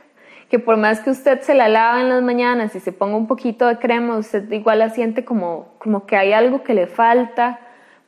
que 0.50 0.58
por 0.58 0.76
más 0.76 1.00
que 1.00 1.10
usted 1.10 1.40
se 1.40 1.54
la 1.54 1.68
lava 1.68 2.00
en 2.00 2.08
las 2.08 2.22
mañanas 2.22 2.74
y 2.74 2.80
se 2.80 2.92
ponga 2.92 3.16
un 3.16 3.26
poquito 3.26 3.66
de 3.66 3.78
crema, 3.78 4.16
usted 4.16 4.50
igual 4.52 4.78
la 4.78 4.90
siente 4.90 5.24
como, 5.24 5.74
como 5.78 6.06
que 6.06 6.16
hay 6.16 6.32
algo 6.32 6.62
que 6.62 6.74
le 6.74 6.86
falta, 6.86 7.60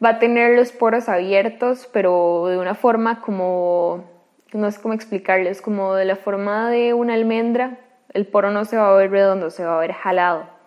va 0.04 0.11
a 0.11 0.18
tener 0.18 0.57
los 0.57 0.71
poros 0.73 1.09
abiertos, 1.09 1.88
pero 1.92 2.47
de 2.47 2.59
una 2.59 2.75
forma 2.75 3.21
como, 3.21 4.04
no 4.52 4.71
sé 4.71 4.80
cómo 4.80 4.95
explicarles, 4.95 5.61
como 5.61 5.95
de 5.95 6.04
la 6.04 6.16
forma 6.16 6.71
de 6.71 6.95
una 6.95 7.14
almendra, 7.14 7.78
el 8.14 8.26
poro 8.26 8.50
no 8.50 8.64
se 8.64 8.76
va 8.76 8.90
a 8.90 8.97
ver 8.97 9.11
redondo, 9.11 9.50
se 9.50 9.64
va 9.64 9.76
a 9.76 9.80
ver 9.80 9.92
jalado. 9.92 10.58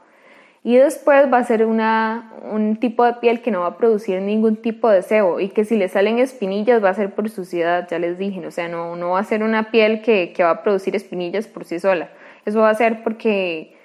Y 0.63 0.75
después 0.77 1.31
va 1.33 1.39
a 1.39 1.43
ser 1.43 1.65
una, 1.65 2.33
un 2.51 2.75
tipo 2.77 3.03
de 3.03 3.13
piel 3.13 3.41
que 3.41 3.49
no 3.49 3.61
va 3.61 3.67
a 3.67 3.77
producir 3.77 4.21
ningún 4.21 4.57
tipo 4.57 4.89
de 4.89 5.01
sebo 5.01 5.39
y 5.39 5.49
que 5.49 5.65
si 5.65 5.75
le 5.75 5.87
salen 5.87 6.19
espinillas 6.19 6.83
va 6.83 6.89
a 6.89 6.93
ser 6.93 7.15
por 7.15 7.31
suciedad, 7.31 7.87
ya 7.89 7.97
les 7.97 8.19
dije, 8.19 8.45
o 8.45 8.51
sea, 8.51 8.67
no, 8.67 8.95
no 8.95 9.11
va 9.11 9.19
a 9.19 9.23
ser 9.23 9.41
una 9.41 9.71
piel 9.71 10.03
que, 10.03 10.33
que 10.33 10.43
va 10.43 10.51
a 10.51 10.63
producir 10.63 10.95
espinillas 10.95 11.47
por 11.47 11.65
sí 11.65 11.79
sola. 11.79 12.11
Eso 12.45 12.59
va 12.59 12.69
a 12.69 12.75
ser 12.75 13.01
porque, 13.03 13.75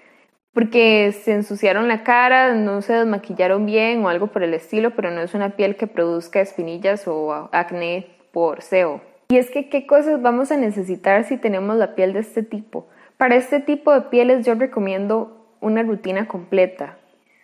porque 0.52 1.12
se 1.12 1.32
ensuciaron 1.32 1.88
la 1.88 2.02
cara, 2.02 2.54
no 2.54 2.82
se 2.82 2.92
desmaquillaron 2.92 3.64
bien 3.64 4.04
o 4.04 4.10
algo 4.10 4.26
por 4.26 4.42
el 4.42 4.52
estilo, 4.52 4.90
pero 4.90 5.10
no 5.10 5.22
es 5.22 5.32
una 5.32 5.56
piel 5.56 5.76
que 5.76 5.86
produzca 5.86 6.42
espinillas 6.42 7.08
o 7.08 7.48
acné 7.52 8.06
por 8.32 8.60
sebo. 8.60 9.00
Y 9.28 9.38
es 9.38 9.50
que, 9.50 9.70
¿qué 9.70 9.86
cosas 9.86 10.20
vamos 10.20 10.52
a 10.52 10.58
necesitar 10.58 11.24
si 11.24 11.38
tenemos 11.38 11.76
la 11.76 11.94
piel 11.94 12.12
de 12.12 12.20
este 12.20 12.42
tipo? 12.42 12.86
Para 13.16 13.36
este 13.36 13.60
tipo 13.60 13.94
de 13.94 14.02
pieles 14.02 14.44
yo 14.44 14.54
recomiendo 14.54 15.45
una 15.60 15.82
rutina 15.82 16.26
completa, 16.26 16.96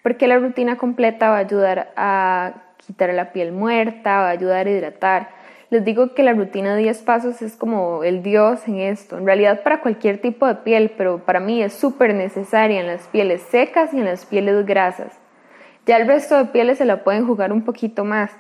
porque 0.03 0.27
la 0.27 0.39
rutina 0.39 0.77
completa 0.77 1.31
va 1.31 1.37
a 1.37 1.41
ayudar 1.41 1.93
a 1.97 2.55
quitar 2.87 3.13
la 3.15 3.33
piel 3.33 3.53
muerta, 3.53 4.19
va 4.19 4.29
a 4.29 4.31
ayudar 4.31 4.67
a 4.67 4.71
hidratar. 4.71 5.29
Les 5.71 5.85
digo 5.85 6.15
que 6.15 6.23
la 6.23 6.35
rutina 6.35 6.75
de 6.75 6.83
10 6.83 7.03
pasos 7.03 7.41
es 7.41 7.57
como 7.57 8.05
el 8.05 8.23
dios 8.23 8.69
en 8.69 8.79
esto. 8.79 9.17
En 9.17 9.25
realidad 9.25 9.63
para 9.63 9.81
cualquier 9.81 10.19
tipo 10.19 10.47
de 10.47 10.57
piel, 10.57 10.93
pero 10.99 11.25
para 11.25 11.41
mí 11.41 11.63
es 11.63 11.73
súper 11.73 12.15
necesaria 12.15 12.81
en 12.81 12.87
las 12.87 13.07
pieles 13.07 13.41
secas 13.43 13.95
y 13.95 13.99
en 13.99 14.05
las 14.05 14.27
pieles 14.27 14.67
grasas. 14.67 15.19
Ya 15.87 15.97
el 15.97 16.07
resto 16.07 16.37
de 16.37 16.45
pieles 16.47 16.79
se 16.79 16.85
la 16.85 17.05
pueden 17.05 17.27
jugar 17.27 17.53
un 17.53 17.63
poquito 17.63 18.05
más, 18.05 18.31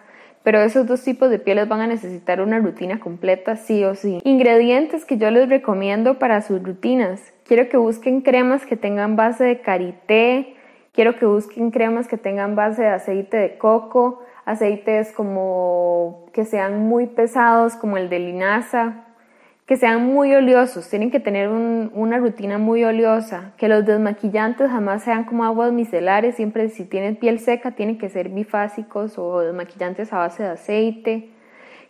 pero 0.42 0.60
esos 0.60 0.86
dos 0.86 1.02
tipos 1.02 1.30
de 1.30 1.38
pieles 1.38 1.68
van 1.68 1.80
a 1.80 1.86
necesitar 1.86 2.40
una 2.40 2.58
rutina 2.58 3.00
completa 3.00 3.56
sí 3.56 3.82
o 3.84 3.94
sí. 3.94 4.20
Ingredientes 4.24 5.04
que 5.04 5.16
yo 5.16 5.30
les 5.30 5.48
recomiendo 5.48 6.18
para 6.18 6.42
sus 6.42 6.62
rutinas. 6.62 7.31
Quiero 7.44 7.68
que 7.68 7.76
busquen 7.76 8.20
cremas 8.20 8.64
que 8.64 8.76
tengan 8.76 9.16
base 9.16 9.44
de 9.44 9.60
karité, 9.60 10.56
quiero 10.92 11.16
que 11.16 11.26
busquen 11.26 11.70
cremas 11.70 12.06
que 12.06 12.16
tengan 12.16 12.54
base 12.54 12.82
de 12.82 12.88
aceite 12.88 13.36
de 13.36 13.58
coco, 13.58 14.20
aceites 14.44 15.12
como 15.12 16.26
que 16.32 16.44
sean 16.44 16.80
muy 16.88 17.06
pesados 17.06 17.74
como 17.74 17.96
el 17.96 18.08
de 18.08 18.18
linaza, 18.18 19.06
que 19.66 19.76
sean 19.76 20.04
muy 20.04 20.34
oleosos, 20.34 20.88
tienen 20.88 21.10
que 21.10 21.20
tener 21.20 21.48
una 21.48 22.18
rutina 22.18 22.58
muy 22.58 22.84
oleosa, 22.84 23.52
que 23.56 23.68
los 23.68 23.86
desmaquillantes 23.86 24.70
jamás 24.70 25.02
sean 25.02 25.24
como 25.24 25.44
aguas 25.44 25.72
micelares, 25.72 26.34
siempre 26.34 26.68
si 26.68 26.84
tienen 26.84 27.16
piel 27.16 27.38
seca 27.38 27.70
tienen 27.72 27.96
que 27.96 28.08
ser 28.08 28.28
bifásicos 28.28 29.18
o 29.18 29.40
desmaquillantes 29.40 30.12
a 30.12 30.18
base 30.18 30.42
de 30.42 30.48
aceite, 30.50 31.30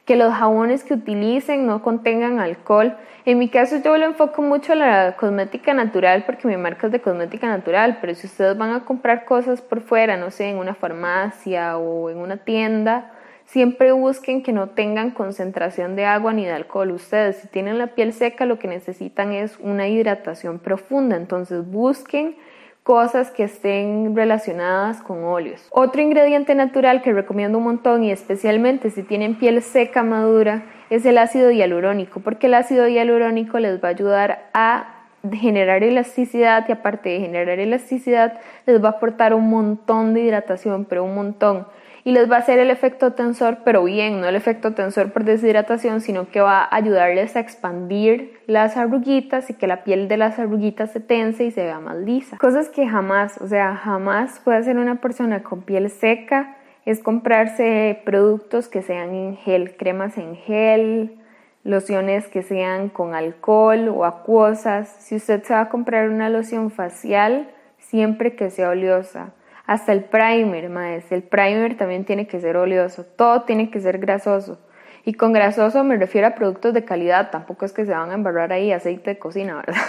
que 0.05 0.17
los 0.17 0.33
jabones 0.35 0.85
que 0.85 0.95
utilicen 0.95 1.67
no 1.67 1.83
contengan 1.83 2.41
alcohol. 2.41 2.97
En 3.25 3.39
mi 3.39 3.49
caso 3.49 3.77
yo 3.85 3.97
lo 3.97 4.07
enfoco 4.07 4.43
mucho 4.43 4.73
a 4.73 4.77
la 4.77 5.17
cosmética 5.17 5.75
natural 5.75 6.25
porque 6.25 6.49
mi 6.49 6.57
marca 6.57 6.87
es 6.87 6.93
de 6.93 7.01
cosmética 7.01 7.47
natural, 7.47 7.99
pero 8.01 8.15
si 8.15 8.27
ustedes 8.27 8.59
van 8.59 8.73
a 8.73 8.85
comprar 8.85 9.25
cosas 9.25 9.61
por 9.61 9.81
fuera, 9.81 10.17
no 10.17 10.31
sé, 10.31 10.49
en 10.49 10.57
una 10.57 10.75
farmacia 10.75 11.79
o 11.79 12.11
en 12.11 12.19
una 12.19 12.39
tienda, 12.39 13.13
Siempre 13.53 13.93
busquen 13.93 14.43
que 14.43 14.53
no 14.53 14.71
tengan 14.71 15.11
concentración 15.11 15.95
de 15.95 16.07
agua 16.07 16.33
ni 16.33 16.45
de 16.45 16.53
alcohol. 16.53 16.91
Ustedes, 16.93 17.37
si 17.37 17.49
tienen 17.49 17.77
la 17.77 17.89
piel 17.89 18.15
seca, 18.15 18.47
lo 18.47 18.59
que 18.59 18.69
necesitan 18.69 19.33
es 19.33 19.59
una 19.59 19.89
hidratación 19.89 20.59
profunda. 20.59 21.17
Entonces 21.17 21.67
busquen 21.67 22.37
cosas 22.83 23.31
que 23.31 23.45
estén 23.45 24.17
relacionadas 24.17 25.03
con 25.03 25.25
óleos. 25.25 25.67
Otro 25.71 26.03
ingrediente 26.03 26.55
natural 26.55 27.03
que 27.03 27.13
recomiendo 27.13 27.59
un 27.59 27.65
montón 27.65 28.03
y 28.03 28.11
especialmente 28.11 28.91
si 28.91 29.03
tienen 29.03 29.37
piel 29.37 29.63
seca 29.63 30.03
madura 30.03 30.65
es 30.91 31.07
el 31.07 31.19
ácido 31.19 31.51
hialurónico, 31.51 32.21
porque 32.21 32.49
el 32.49 32.55
ácido 32.55 32.89
hialurónico 32.89 33.59
les 33.59 33.83
va 33.83 33.89
a 33.89 33.93
ayudar 33.93 34.51
a 34.53 35.03
generar 35.33 35.85
elasticidad 35.85 36.69
y 36.69 36.73
aparte 36.73 37.11
de 37.11 37.21
generar 37.21 37.61
elasticidad 37.61 38.41
les 38.67 38.83
va 38.83 38.89
a 38.89 38.93
aportar 38.93 39.35
un 39.35 39.49
montón 39.49 40.15
de 40.15 40.23
hidratación, 40.23 40.85
pero 40.85 41.05
un 41.05 41.15
montón 41.15 41.67
y 42.05 42.13
les 42.13 42.31
va 42.31 42.37
a 42.37 42.39
hacer 42.41 42.59
el 42.59 42.71
efecto 42.71 43.13
tensor, 43.13 43.59
pero 43.65 43.85
bien, 43.85 44.21
no 44.21 44.29
el 44.29 44.35
efecto 44.35 44.73
tensor 44.75 45.13
por 45.13 45.25
deshidratación, 45.25 46.01
sino 46.01 46.29
que 46.29 46.41
va 46.41 46.63
a 46.63 46.75
ayudarles 46.75 47.37
a 47.37 47.41
expandir 47.41 48.41
las 48.47 48.77
arruguitas 48.77 49.51
y 49.51 49.55
que 49.55 49.69
la 49.69 49.85
piel 49.85 50.09
de 50.09 50.17
las 50.17 50.39
arruguitas 50.39 50.91
se 50.91 51.01
tense 51.01 51.45
y 51.45 51.51
se 51.53 51.63
vea 51.63 51.79
más 51.79 51.97
lisa. 51.97 52.39
Cosas 52.39 52.69
que 52.69 52.89
jamás, 52.89 53.41
o 53.41 53.47
sea, 53.47 53.77
jamás 53.77 54.41
puede 54.41 54.59
hacer 54.59 54.77
una 54.79 54.97
persona 54.97 55.43
con 55.43 55.63
piel 55.63 55.91
seca 55.91 56.57
es 56.85 56.99
comprarse 57.01 58.01
productos 58.05 58.69
que 58.69 58.83
sean 58.83 59.15
en 59.15 59.37
gel, 59.37 59.77
cremas 59.77 60.19
en 60.19 60.35
gel, 60.35 61.17
lociones 61.63 62.27
que 62.27 62.43
sean 62.43 62.89
con 62.89 63.15
alcohol 63.15 63.89
o 63.89 64.05
acuosas. 64.05 64.89
Si 64.99 65.15
usted 65.15 65.45
se 65.45 65.55
va 65.55 65.61
a 65.61 65.69
comprar 65.69 66.09
una 66.09 66.29
loción 66.29 66.73
facial, 66.73 67.49
siempre 67.79 68.35
que 68.35 68.51
sea 68.51 68.71
oleosa 68.71 69.33
hasta 69.73 69.93
el 69.93 70.05
primer, 70.05 70.69
maes. 70.69 71.11
El 71.11 71.23
primer 71.23 71.77
también 71.77 72.05
tiene 72.05 72.27
que 72.27 72.41
ser 72.41 72.57
oleoso. 72.57 73.05
Todo 73.05 73.43
tiene 73.43 73.71
que 73.71 73.81
ser 73.81 73.99
grasoso. 73.99 74.59
Y 75.05 75.15
con 75.15 75.33
grasoso 75.33 75.83
me 75.83 75.97
refiero 75.97 76.27
a 76.27 76.35
productos 76.35 76.75
de 76.75 76.85
calidad. 76.85 77.31
Tampoco 77.31 77.65
es 77.65 77.73
que 77.73 77.87
se 77.87 77.93
van 77.93 78.11
a 78.11 78.15
embarrar 78.15 78.53
ahí 78.53 78.73
aceite 78.73 79.11
de 79.11 79.19
cocina, 79.19 79.57
¿verdad? 79.57 79.83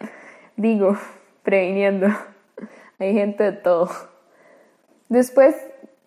Digo, 0.56 0.96
previniendo. 1.42 2.08
Hay 2.98 3.14
gente 3.14 3.44
de 3.44 3.52
todo. 3.52 3.90
Después 5.08 5.54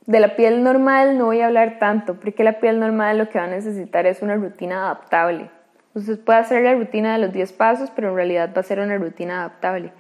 de 0.06 0.20
la 0.20 0.36
piel 0.36 0.64
normal 0.64 1.18
no 1.18 1.26
voy 1.26 1.40
a 1.40 1.48
hablar 1.48 1.80
tanto, 1.80 2.16
porque 2.20 2.44
la 2.44 2.60
piel 2.60 2.80
normal 2.80 3.18
lo 3.18 3.30
que 3.30 3.40
va 3.40 3.46
a 3.46 3.48
necesitar 3.48 4.06
es 4.06 4.22
una 4.22 4.36
rutina 4.36 4.86
adaptable. 4.86 5.50
Usted 5.94 6.20
puede 6.20 6.40
hacer 6.40 6.64
la 6.64 6.74
rutina 6.74 7.14
de 7.14 7.20
los 7.20 7.34
10 7.34 7.54
pasos, 7.54 7.92
pero 7.96 8.10
en 8.10 8.16
realidad 8.16 8.52
va 8.56 8.60
a 8.60 8.64
ser 8.64 8.80
una 8.80 8.98
rutina 8.98 9.40
adaptable. 9.40 9.94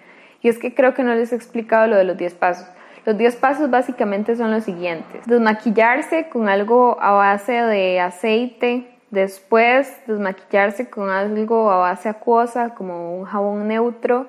Y 0.44 0.50
es 0.50 0.60
que 0.60 0.76
creo 0.76 0.94
que 0.94 1.04
no 1.04 1.16
les 1.16 1.32
he 1.32 1.36
explicado 1.36 1.88
lo 1.88 1.96
de 1.96 2.04
los 2.04 2.18
10 2.18 2.36
pasos. 2.36 2.68
Los 3.06 3.18
10 3.18 3.38
pasos 3.38 3.70
básicamente 3.70 4.36
son 4.36 4.52
los 4.52 4.66
siguientes. 4.66 5.26
Desmaquillarse 5.26 6.30
con 6.30 6.48
algo 6.50 6.98
a 7.02 7.12
base 7.12 7.54
de 7.54 8.00
aceite. 8.02 8.90
Después 9.10 9.96
desmaquillarse 10.06 10.90
con 10.90 11.10
algo 11.10 11.72
a 11.72 11.78
base 11.78 12.10
acuosa 12.10 12.76
como 12.76 13.18
un 13.18 13.26
jabón 13.26 13.68
neutro. 13.68 14.28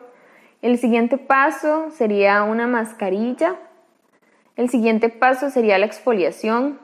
El 0.63 0.79
siguiente 0.79 1.19
paso 1.19 1.91
sería 1.91 2.43
una 2.45 2.67
mascarilla. 2.69 3.57
El 4.57 4.71
siguiente 4.71 5.09
paso 5.09 5.51
sería 5.51 5.79
la 5.79 5.87
exfoliación. 5.87 6.79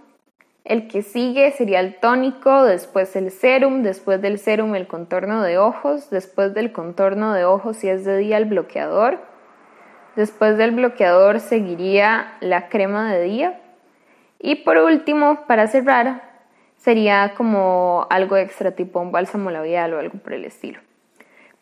El 0.64 0.88
que 0.88 1.02
sigue 1.02 1.50
sería 1.52 1.80
el 1.80 1.96
tónico, 1.96 2.64
después 2.64 3.16
el 3.16 3.30
serum, 3.30 3.82
después 3.82 4.20
del 4.20 4.38
serum 4.38 4.74
el 4.74 4.86
contorno 4.86 5.42
de 5.42 5.58
ojos, 5.58 6.10
después 6.10 6.54
del 6.54 6.72
contorno 6.72 7.32
de 7.32 7.44
ojos 7.44 7.78
si 7.78 7.88
es 7.88 8.04
de 8.04 8.18
día 8.18 8.36
el 8.36 8.44
bloqueador, 8.44 9.18
después 10.16 10.58
del 10.58 10.72
bloqueador 10.72 11.40
seguiría 11.40 12.36
la 12.40 12.68
crema 12.68 13.12
de 13.12 13.22
día 13.22 13.60
y 14.38 14.56
por 14.56 14.78
último, 14.78 15.44
para 15.46 15.66
cerrar, 15.66 16.22
sería 16.76 17.34
como 17.36 18.06
algo 18.08 18.36
extra 18.38 18.72
tipo 18.72 19.00
un 19.00 19.12
bálsamo 19.12 19.50
labial 19.50 19.92
o 19.92 19.98
algo 19.98 20.18
por 20.18 20.32
el 20.32 20.46
estilo. 20.46 20.80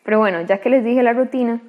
Pero 0.03 0.19
bueno, 0.19 0.41
ya 0.41 0.59
que 0.59 0.69
les 0.69 0.83
dije 0.83 1.03
la 1.03 1.13
rutina, 1.13 1.61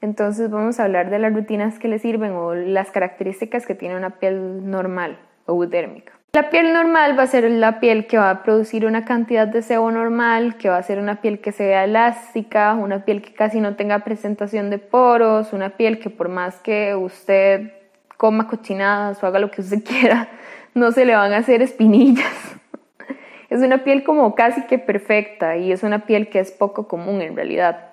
entonces 0.00 0.50
vamos 0.50 0.78
a 0.78 0.84
hablar 0.84 1.10
de 1.10 1.18
las 1.18 1.34
rutinas 1.34 1.78
que 1.80 1.88
le 1.88 1.98
sirven 1.98 2.32
o 2.32 2.54
las 2.54 2.90
características 2.92 3.66
que 3.66 3.74
tiene 3.74 3.96
una 3.96 4.10
piel 4.18 4.70
normal 4.70 5.18
o 5.46 5.52
eudérmica. 5.52 6.12
La 6.34 6.48
piel 6.48 6.72
normal 6.72 7.18
va 7.18 7.24
a 7.24 7.26
ser 7.26 7.50
la 7.50 7.78
piel 7.78 8.06
que 8.06 8.16
va 8.16 8.30
a 8.30 8.42
producir 8.42 8.86
una 8.86 9.04
cantidad 9.04 9.46
de 9.46 9.60
sebo 9.60 9.90
normal, 9.90 10.56
que 10.56 10.70
va 10.70 10.78
a 10.78 10.82
ser 10.82 10.98
una 10.98 11.20
piel 11.20 11.42
que 11.42 11.52
se 11.52 11.66
vea 11.66 11.84
elástica, 11.84 12.72
una 12.72 13.04
piel 13.04 13.20
que 13.20 13.34
casi 13.34 13.60
no 13.60 13.76
tenga 13.76 13.98
presentación 13.98 14.70
de 14.70 14.78
poros, 14.78 15.52
una 15.52 15.76
piel 15.76 15.98
que 15.98 16.08
por 16.08 16.30
más 16.30 16.54
que 16.60 16.94
usted 16.94 17.74
coma 18.16 18.48
cochinadas 18.48 19.22
o 19.22 19.26
haga 19.26 19.40
lo 19.40 19.50
que 19.50 19.60
usted 19.60 19.84
quiera, 19.86 20.30
no 20.72 20.90
se 20.90 21.04
le 21.04 21.14
van 21.14 21.34
a 21.34 21.36
hacer 21.36 21.60
espinillas. 21.60 22.32
Es 23.50 23.60
una 23.60 23.84
piel 23.84 24.02
como 24.02 24.34
casi 24.34 24.62
que 24.62 24.78
perfecta 24.78 25.58
y 25.58 25.72
es 25.72 25.82
una 25.82 26.06
piel 26.06 26.30
que 26.30 26.40
es 26.40 26.50
poco 26.50 26.88
común 26.88 27.20
en 27.20 27.36
realidad. 27.36 27.91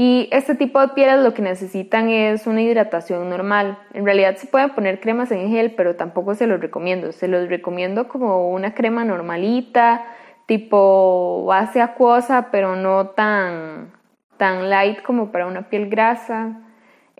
Y 0.00 0.28
este 0.30 0.54
tipo 0.54 0.80
de 0.80 0.90
pieles 0.90 1.24
lo 1.24 1.34
que 1.34 1.42
necesitan 1.42 2.08
es 2.08 2.46
una 2.46 2.62
hidratación 2.62 3.28
normal. 3.28 3.80
En 3.94 4.04
realidad 4.04 4.36
se 4.36 4.46
pueden 4.46 4.70
poner 4.70 5.00
cremas 5.00 5.32
en 5.32 5.50
gel, 5.50 5.72
pero 5.72 5.96
tampoco 5.96 6.36
se 6.36 6.46
los 6.46 6.60
recomiendo. 6.60 7.10
Se 7.10 7.26
los 7.26 7.48
recomiendo 7.48 8.06
como 8.06 8.48
una 8.52 8.74
crema 8.74 9.04
normalita, 9.04 10.04
tipo 10.46 11.44
base 11.46 11.80
acuosa, 11.80 12.50
pero 12.52 12.76
no 12.76 13.08
tan, 13.08 13.90
tan 14.36 14.70
light 14.70 15.02
como 15.02 15.32
para 15.32 15.48
una 15.48 15.68
piel 15.68 15.90
grasa. 15.90 16.60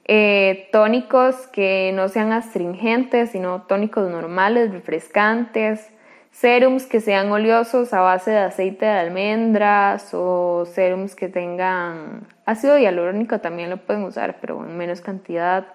Eh, 0.04 0.68
tónicos 0.70 1.48
que 1.48 1.90
no 1.96 2.06
sean 2.06 2.30
astringentes, 2.30 3.30
sino 3.30 3.62
tónicos 3.62 4.08
normales, 4.08 4.70
refrescantes 4.70 5.90
serums 6.30 6.86
que 6.86 7.00
sean 7.00 7.30
oleosos 7.30 7.92
a 7.92 8.00
base 8.00 8.30
de 8.30 8.38
aceite 8.38 8.86
de 8.86 8.92
almendras 8.92 10.12
o 10.12 10.64
serums 10.66 11.14
que 11.14 11.28
tengan 11.28 12.26
ácido 12.46 12.78
hialurónico 12.78 13.40
también 13.40 13.70
lo 13.70 13.78
pueden 13.78 14.04
usar, 14.04 14.38
pero 14.40 14.64
en 14.64 14.76
menos 14.76 15.00
cantidad. 15.00 15.66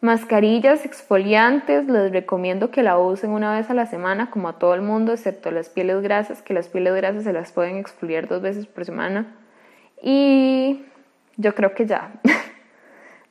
Mascarillas 0.00 0.84
exfoliantes, 0.84 1.88
les 1.88 2.12
recomiendo 2.12 2.70
que 2.70 2.84
la 2.84 2.98
usen 2.98 3.30
una 3.30 3.56
vez 3.56 3.68
a 3.68 3.74
la 3.74 3.86
semana, 3.86 4.30
como 4.30 4.48
a 4.48 4.58
todo 4.58 4.74
el 4.74 4.82
mundo, 4.82 5.12
excepto 5.12 5.50
las 5.50 5.68
pieles 5.68 6.00
grasas, 6.02 6.40
que 6.40 6.54
las 6.54 6.68
pieles 6.68 6.94
grasas 6.94 7.24
se 7.24 7.32
las 7.32 7.50
pueden 7.50 7.78
exfoliar 7.78 8.28
dos 8.28 8.40
veces 8.40 8.66
por 8.66 8.84
semana. 8.84 9.34
Y 10.00 10.84
yo 11.36 11.54
creo 11.54 11.74
que 11.74 11.86
ya. 11.86 12.12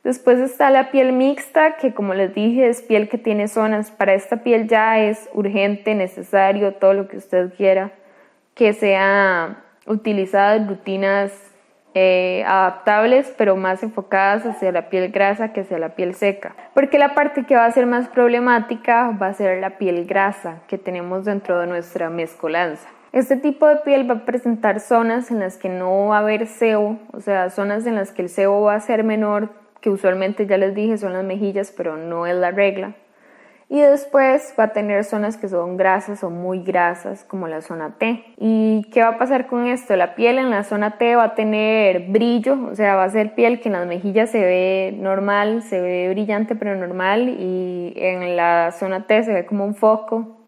Después 0.08 0.38
está 0.38 0.70
la 0.70 0.90
piel 0.90 1.12
mixta, 1.12 1.76
que 1.76 1.92
como 1.92 2.14
les 2.14 2.34
dije 2.34 2.66
es 2.66 2.80
piel 2.80 3.10
que 3.10 3.18
tiene 3.18 3.46
zonas. 3.46 3.90
Para 3.90 4.14
esta 4.14 4.38
piel 4.38 4.66
ya 4.66 4.98
es 4.98 5.28
urgente, 5.34 5.94
necesario, 5.94 6.72
todo 6.72 6.94
lo 6.94 7.08
que 7.08 7.18
usted 7.18 7.52
quiera, 7.54 7.92
que 8.54 8.72
sea 8.72 9.64
utilizada 9.86 10.66
rutinas 10.66 11.30
eh, 11.92 12.42
adaptables, 12.46 13.34
pero 13.36 13.54
más 13.56 13.82
enfocadas 13.82 14.46
hacia 14.46 14.72
la 14.72 14.88
piel 14.88 15.12
grasa 15.12 15.52
que 15.52 15.60
hacia 15.60 15.78
la 15.78 15.90
piel 15.90 16.14
seca. 16.14 16.56
Porque 16.72 16.98
la 16.98 17.14
parte 17.14 17.44
que 17.44 17.56
va 17.56 17.66
a 17.66 17.70
ser 17.70 17.84
más 17.84 18.08
problemática 18.08 19.10
va 19.10 19.26
a 19.26 19.34
ser 19.34 19.60
la 19.60 19.76
piel 19.76 20.06
grasa 20.06 20.62
que 20.68 20.78
tenemos 20.78 21.26
dentro 21.26 21.60
de 21.60 21.66
nuestra 21.66 22.08
mezcolanza. 22.08 22.88
Este 23.12 23.36
tipo 23.36 23.66
de 23.66 23.76
piel 23.76 24.08
va 24.08 24.14
a 24.14 24.24
presentar 24.24 24.80
zonas 24.80 25.30
en 25.30 25.40
las 25.40 25.58
que 25.58 25.68
no 25.68 26.06
va 26.06 26.16
a 26.16 26.20
haber 26.20 26.46
sebo, 26.46 26.98
o 27.12 27.20
sea, 27.20 27.50
zonas 27.50 27.84
en 27.84 27.94
las 27.94 28.10
que 28.10 28.22
el 28.22 28.30
sebo 28.30 28.62
va 28.62 28.74
a 28.74 28.80
ser 28.80 29.04
menor, 29.04 29.50
que 29.80 29.90
usualmente 29.90 30.46
ya 30.46 30.56
les 30.58 30.74
dije 30.74 30.98
son 30.98 31.12
las 31.12 31.24
mejillas, 31.24 31.72
pero 31.76 31.96
no 31.96 32.26
es 32.26 32.36
la 32.36 32.50
regla. 32.50 32.94
Y 33.70 33.80
después 33.82 34.54
va 34.58 34.64
a 34.64 34.72
tener 34.72 35.04
zonas 35.04 35.36
que 35.36 35.46
son 35.46 35.76
grasas 35.76 36.24
o 36.24 36.30
muy 36.30 36.62
grasas, 36.62 37.24
como 37.24 37.48
la 37.48 37.60
zona 37.60 37.96
T. 37.98 38.24
¿Y 38.38 38.88
qué 38.90 39.02
va 39.02 39.08
a 39.08 39.18
pasar 39.18 39.46
con 39.46 39.66
esto? 39.66 39.94
La 39.94 40.14
piel 40.14 40.38
en 40.38 40.48
la 40.48 40.64
zona 40.64 40.96
T 40.96 41.16
va 41.16 41.24
a 41.24 41.34
tener 41.34 42.08
brillo, 42.08 42.56
o 42.70 42.74
sea, 42.74 42.94
va 42.94 43.04
a 43.04 43.10
ser 43.10 43.34
piel 43.34 43.60
que 43.60 43.68
en 43.68 43.74
las 43.74 43.86
mejillas 43.86 44.30
se 44.30 44.40
ve 44.40 44.94
normal, 44.96 45.60
se 45.62 45.82
ve 45.82 46.08
brillante 46.08 46.54
pero 46.54 46.76
normal, 46.76 47.28
y 47.28 47.92
en 47.96 48.36
la 48.36 48.72
zona 48.72 49.06
T 49.06 49.22
se 49.24 49.34
ve 49.34 49.44
como 49.44 49.66
un 49.66 49.74
foco. 49.74 50.38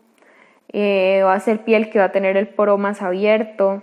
Eh, 0.73 1.21
va 1.23 1.35
a 1.35 1.41
ser 1.41 1.59
piel 1.65 1.91
que 1.91 1.99
va 1.99 2.07
a 2.07 2.13
tener 2.13 2.39
el 2.39 2.49
poro 2.49 2.79
más 2.79 3.03
abierto, 3.03 3.83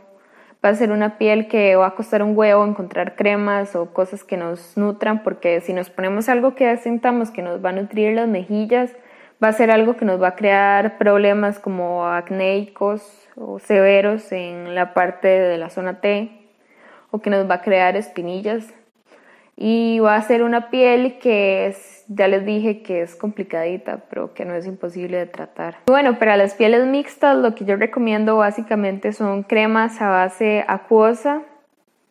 va 0.64 0.70
a 0.70 0.76
ser 0.76 0.92
una 0.92 1.18
piel 1.18 1.48
que 1.48 1.76
va 1.76 1.88
a 1.88 1.96
costar 1.96 2.24
un 2.24 2.38
huevo 2.38 2.66
encontrar 2.66 3.16
cremas 3.16 3.76
o 3.76 3.94
cosas 3.94 4.24
que 4.24 4.38
nos 4.38 4.78
nutran, 4.78 5.24
porque 5.24 5.62
si 5.62 5.74
nos 5.74 5.90
ponemos 5.90 6.30
algo 6.30 6.56
que 6.56 6.76
sintamos 6.78 7.32
que 7.32 7.42
nos 7.42 7.64
va 7.64 7.70
a 7.70 7.74
nutrir 7.74 8.16
las 8.16 8.28
mejillas, 8.28 8.96
va 9.44 9.50
a 9.50 9.54
ser 9.54 9.72
algo 9.72 9.96
que 9.98 10.06
nos 10.06 10.22
va 10.22 10.30
a 10.30 10.36
crear 10.36 10.98
problemas 10.98 11.60
como 11.60 12.08
acnéicos 12.08 13.30
o 13.36 13.60
severos 13.60 14.32
en 14.32 14.74
la 14.74 14.94
parte 14.94 15.28
de 15.28 15.58
la 15.58 15.70
zona 15.70 16.02
T 16.02 16.32
o 17.12 17.20
que 17.20 17.30
nos 17.30 17.50
va 17.50 17.56
a 17.56 17.62
crear 17.62 17.96
espinillas 17.96 18.74
y 19.58 19.98
va 20.00 20.16
a 20.16 20.22
ser 20.22 20.44
una 20.44 20.70
piel 20.70 21.18
que 21.18 21.68
es, 21.68 22.06
ya 22.08 22.28
les 22.28 22.46
dije 22.46 22.84
que 22.84 23.02
es 23.02 23.16
complicadita 23.16 24.04
pero 24.10 24.34
que 24.34 24.46
no 24.46 24.54
es 24.54 24.68
imposible 24.68 25.18
de 25.18 25.26
tratar. 25.26 25.78
Bueno, 25.88 26.20
para 26.20 26.38
las 26.38 26.54
pieles 26.54 26.86
mixtas 26.86 27.36
lo 27.36 27.56
que 27.56 27.66
yo 27.66 27.76
recomiendo 27.76 28.38
básicamente 28.38 29.12
son 29.12 29.42
cremas 29.44 30.00
a 30.00 30.10
base 30.10 30.64
acuosa 30.68 31.42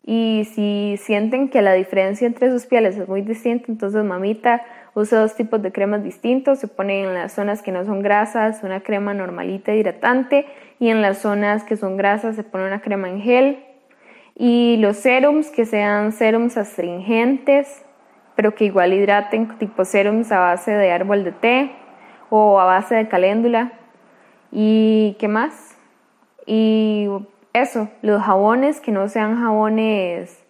y 0.09 0.47
si 0.53 0.95
sienten 0.97 1.49
que 1.49 1.61
la 1.61 1.73
diferencia 1.73 2.27
entre 2.27 2.49
sus 2.49 2.65
pieles 2.65 2.97
es 2.97 3.09
muy 3.09 3.21
distinta, 3.23 3.65
entonces 3.69 4.05
mamita 4.05 4.63
usa 4.93 5.19
dos 5.19 5.35
tipos 5.35 5.61
de 5.61 5.73
cremas 5.73 6.01
distintos. 6.01 6.59
Se 6.59 6.69
pone 6.69 7.03
en 7.03 7.13
las 7.13 7.33
zonas 7.33 7.61
que 7.61 7.73
no 7.73 7.83
son 7.83 8.01
grasas 8.01 8.63
una 8.63 8.79
crema 8.79 9.13
normalita 9.13 9.75
hidratante 9.75 10.45
y 10.79 10.89
en 10.89 11.01
las 11.01 11.17
zonas 11.17 11.65
que 11.65 11.75
son 11.75 11.97
grasas 11.97 12.37
se 12.37 12.43
pone 12.43 12.65
una 12.65 12.79
crema 12.79 13.09
en 13.09 13.19
gel. 13.19 13.66
Y 14.39 14.77
los 14.77 14.97
serums 14.97 15.49
que 15.49 15.65
sean 15.65 16.11
serums 16.11 16.57
astringentes, 16.57 17.83
pero 18.35 18.53
que 18.53 18.65
igual 18.65 18.93
hidraten, 18.93 19.57
tipo 19.57 19.83
serums 19.83 20.31
a 20.31 20.39
base 20.39 20.71
de 20.71 20.91
árbol 20.91 21.23
de 21.23 21.31
té 21.31 21.71
o 22.29 22.59
a 22.59 22.65
base 22.65 22.93
de 22.95 23.07
caléndula. 23.07 23.71
¿Y 24.51 25.15
qué 25.19 25.27
más? 25.27 25.75
Y 26.45 27.07
eso, 27.53 27.89
los 28.03 28.21
jabones 28.21 28.79
que 28.79 28.91
no 28.91 29.07
sean 29.07 29.41
jabones 29.41 30.43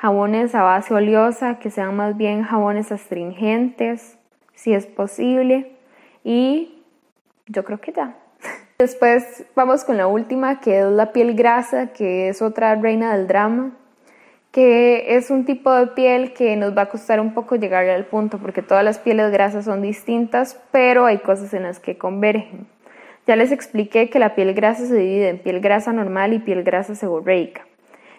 jabones 0.00 0.54
a 0.54 0.62
base 0.62 0.94
oleosa, 0.94 1.58
que 1.58 1.70
sean 1.70 1.96
más 1.96 2.16
bien 2.16 2.44
jabones 2.44 2.92
astringentes, 2.92 4.18
si 4.54 4.72
es 4.72 4.86
posible. 4.86 5.76
Y 6.24 6.84
yo 7.46 7.64
creo 7.64 7.80
que 7.80 7.92
ya. 7.92 8.16
Después 8.80 9.44
vamos 9.56 9.82
con 9.82 9.96
la 9.96 10.06
última, 10.06 10.60
que 10.60 10.78
es 10.78 10.86
la 10.86 11.10
piel 11.10 11.34
grasa, 11.34 11.88
que 11.88 12.28
es 12.28 12.40
otra 12.40 12.76
reina 12.76 13.16
del 13.16 13.26
drama, 13.26 13.72
que 14.52 15.16
es 15.16 15.32
un 15.32 15.44
tipo 15.44 15.74
de 15.74 15.88
piel 15.88 16.32
que 16.32 16.54
nos 16.54 16.78
va 16.78 16.82
a 16.82 16.88
costar 16.88 17.18
un 17.18 17.34
poco 17.34 17.56
llegar 17.56 17.88
al 17.88 18.04
punto, 18.04 18.38
porque 18.38 18.62
todas 18.62 18.84
las 18.84 19.00
pieles 19.00 19.32
grasas 19.32 19.64
son 19.64 19.82
distintas, 19.82 20.60
pero 20.70 21.06
hay 21.06 21.18
cosas 21.18 21.52
en 21.54 21.64
las 21.64 21.80
que 21.80 21.98
convergen. 21.98 22.68
Ya 23.26 23.34
les 23.34 23.50
expliqué 23.50 24.10
que 24.10 24.20
la 24.20 24.36
piel 24.36 24.54
grasa 24.54 24.86
se 24.86 24.94
divide 24.94 25.28
en 25.28 25.40
piel 25.40 25.58
grasa 25.58 25.92
normal 25.92 26.32
y 26.32 26.38
piel 26.38 26.62
grasa 26.62 26.94
seborreica. 26.94 27.67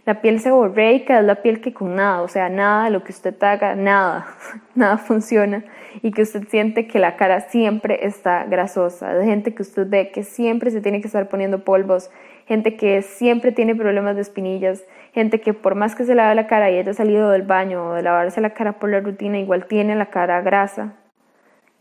La 0.09 0.21
piel 0.21 0.39
seborreica 0.39 1.19
es 1.19 1.23
la 1.23 1.35
piel 1.43 1.61
que 1.61 1.71
con 1.71 1.95
nada, 1.95 2.23
o 2.23 2.27
sea, 2.27 2.49
nada 2.49 2.89
lo 2.89 3.03
que 3.03 3.11
usted 3.11 3.35
haga, 3.43 3.75
nada, 3.75 4.25
nada 4.73 4.97
funciona 4.97 5.63
y 6.01 6.09
que 6.09 6.23
usted 6.23 6.47
siente 6.47 6.87
que 6.87 6.97
la 6.97 7.15
cara 7.15 7.41
siempre 7.41 8.07
está 8.07 8.45
grasosa. 8.45 9.13
De 9.13 9.23
gente 9.23 9.53
que 9.53 9.61
usted 9.61 9.87
ve 9.87 10.09
que 10.09 10.23
siempre 10.23 10.71
se 10.71 10.81
tiene 10.81 10.99
que 10.99 11.05
estar 11.05 11.29
poniendo 11.29 11.63
polvos, 11.63 12.09
gente 12.47 12.75
que 12.75 13.03
siempre 13.03 13.51
tiene 13.51 13.75
problemas 13.75 14.15
de 14.15 14.23
espinillas, 14.23 14.83
gente 15.13 15.41
que 15.41 15.53
por 15.53 15.75
más 15.75 15.95
que 15.95 16.05
se 16.05 16.15
lave 16.15 16.33
la 16.33 16.47
cara 16.47 16.71
y 16.71 16.79
haya 16.79 16.93
salido 16.95 17.29
del 17.29 17.43
baño 17.43 17.89
o 17.89 17.93
de 17.93 18.01
lavarse 18.01 18.41
la 18.41 18.55
cara 18.55 18.79
por 18.79 18.89
la 18.89 19.01
rutina, 19.01 19.37
igual 19.37 19.67
tiene 19.67 19.95
la 19.95 20.07
cara 20.07 20.41
grasa. 20.41 20.95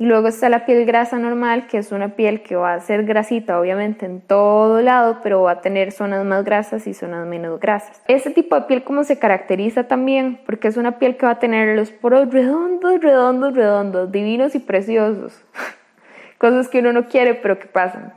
Y 0.00 0.04
luego 0.04 0.28
está 0.28 0.48
la 0.48 0.64
piel 0.64 0.86
grasa 0.86 1.18
normal, 1.18 1.66
que 1.66 1.78
es 1.78 1.90
una 1.90 2.10
piel 2.10 2.42
que 2.42 2.54
va 2.54 2.74
a 2.74 2.80
ser 2.80 3.04
grasita, 3.04 3.58
obviamente, 3.58 4.06
en 4.06 4.20
todo 4.20 4.80
lado, 4.80 5.18
pero 5.24 5.42
va 5.42 5.52
a 5.52 5.60
tener 5.60 5.90
zonas 5.90 6.24
más 6.24 6.44
grasas 6.44 6.86
y 6.86 6.94
zonas 6.94 7.26
menos 7.26 7.58
grasas. 7.58 8.00
Este 8.06 8.30
tipo 8.30 8.54
de 8.54 8.62
piel, 8.62 8.84
¿cómo 8.84 9.02
se 9.02 9.18
caracteriza 9.18 9.88
también? 9.88 10.38
Porque 10.46 10.68
es 10.68 10.76
una 10.76 11.00
piel 11.00 11.16
que 11.16 11.26
va 11.26 11.32
a 11.32 11.38
tener 11.40 11.76
los 11.76 11.90
poros 11.90 12.32
redondos, 12.32 13.00
redondos, 13.00 13.54
redondos, 13.56 14.12
divinos 14.12 14.54
y 14.54 14.60
preciosos. 14.60 15.44
Cosas 16.38 16.68
que 16.68 16.78
uno 16.78 16.92
no 16.92 17.08
quiere, 17.08 17.34
pero 17.34 17.58
que 17.58 17.66
pasan. 17.66 18.14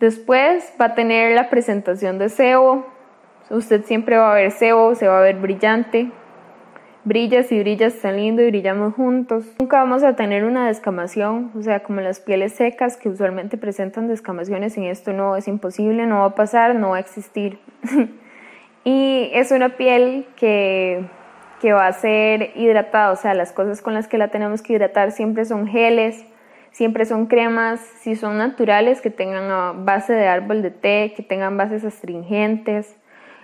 Después 0.00 0.70
va 0.78 0.86
a 0.86 0.94
tener 0.94 1.34
la 1.34 1.48
presentación 1.48 2.18
de 2.18 2.28
sebo. 2.28 2.86
Usted 3.48 3.84
siempre 3.86 4.18
va 4.18 4.32
a 4.32 4.34
ver 4.34 4.50
sebo, 4.50 4.94
se 4.94 5.08
va 5.08 5.20
a 5.20 5.22
ver 5.22 5.36
brillante, 5.36 6.10
brillas 7.04 7.50
y 7.52 7.58
brillas 7.58 7.98
tan 8.00 8.16
lindo 8.16 8.42
y 8.42 8.46
brillamos 8.50 8.94
juntos. 8.94 9.44
Nunca 9.58 9.78
vamos 9.78 10.02
a 10.02 10.16
tener 10.16 10.44
una 10.44 10.66
descamación, 10.66 11.50
o 11.56 11.62
sea, 11.62 11.80
como 11.80 12.00
las 12.00 12.20
pieles 12.20 12.52
secas 12.52 12.96
que 12.96 13.08
usualmente 13.08 13.56
presentan 13.56 14.08
descamaciones, 14.08 14.76
en 14.76 14.84
esto 14.84 15.12
no 15.12 15.36
es 15.36 15.48
imposible, 15.48 16.06
no 16.06 16.20
va 16.20 16.26
a 16.26 16.34
pasar, 16.34 16.74
no 16.74 16.90
va 16.90 16.96
a 16.98 17.00
existir. 17.00 17.58
y 18.84 19.30
es 19.32 19.50
una 19.50 19.70
piel 19.76 20.26
que, 20.36 21.04
que 21.60 21.72
va 21.72 21.86
a 21.86 21.92
ser 21.92 22.52
hidratada, 22.54 23.12
o 23.12 23.16
sea, 23.16 23.34
las 23.34 23.52
cosas 23.52 23.80
con 23.82 23.94
las 23.94 24.08
que 24.08 24.18
la 24.18 24.28
tenemos 24.28 24.62
que 24.62 24.74
hidratar 24.74 25.12
siempre 25.12 25.44
son 25.44 25.66
geles, 25.66 26.24
siempre 26.70 27.04
son 27.04 27.26
cremas, 27.26 27.80
si 28.00 28.14
son 28.14 28.38
naturales, 28.38 29.00
que 29.00 29.10
tengan 29.10 29.84
base 29.84 30.12
de 30.12 30.28
árbol 30.28 30.62
de 30.62 30.70
té, 30.70 31.12
que 31.16 31.22
tengan 31.22 31.56
bases 31.56 31.84
astringentes 31.84 32.99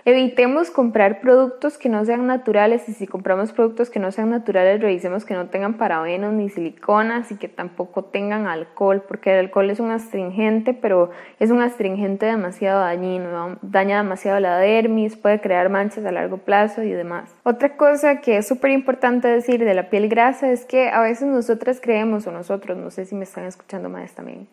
Evitemos 0.09 0.71
comprar 0.71 1.21
productos 1.21 1.79
que 1.79 1.89
no 1.89 2.05
sean 2.05 2.29
naturales 2.29 2.89
y 2.89 2.93
si 2.93 3.09
compramos 3.09 3.51
productos 3.51 3.91
que 3.91 3.99
no 3.99 4.13
sean 4.13 4.31
naturales 4.31 4.81
revisemos 4.81 5.25
que 5.25 5.35
no 5.35 5.49
tengan 5.49 5.79
parabenos 5.79 6.33
ni 6.33 6.49
siliconas 6.49 7.33
y 7.33 7.37
que 7.39 7.49
tampoco 7.49 8.05
tengan 8.05 8.47
alcohol 8.47 9.03
porque 9.09 9.33
el 9.33 9.47
alcohol 9.47 9.69
es 9.69 9.81
un 9.81 9.91
astringente 9.91 10.75
pero 10.75 11.11
es 11.41 11.51
un 11.51 11.61
astringente 11.61 12.25
demasiado 12.25 12.83
dañino, 12.83 13.59
daña 13.63 13.97
demasiado 13.97 14.39
la 14.39 14.59
dermis, 14.59 15.17
puede 15.17 15.41
crear 15.41 15.71
manchas 15.71 16.05
a 16.05 16.13
largo 16.13 16.37
plazo 16.37 16.85
y 16.85 16.93
demás. 16.93 17.29
Otra 17.43 17.77
cosa 17.77 18.21
que 18.21 18.37
es 18.37 18.47
súper 18.47 18.71
importante 18.71 19.27
decir 19.27 19.65
de 19.65 19.75
la 19.75 19.91
piel 19.91 20.09
grasa 20.09 20.53
es 20.53 20.65
que 20.65 20.89
a 20.89 21.01
veces 21.01 21.27
nosotras 21.27 21.81
creemos 21.83 22.29
o 22.29 22.31
nosotros, 22.31 22.79
no 22.79 22.93
sé 22.93 23.07
si 23.07 23.17
me 23.17 23.25
están 23.25 23.47
escuchando 23.47 23.89
más 23.89 24.13
también, 24.13 24.47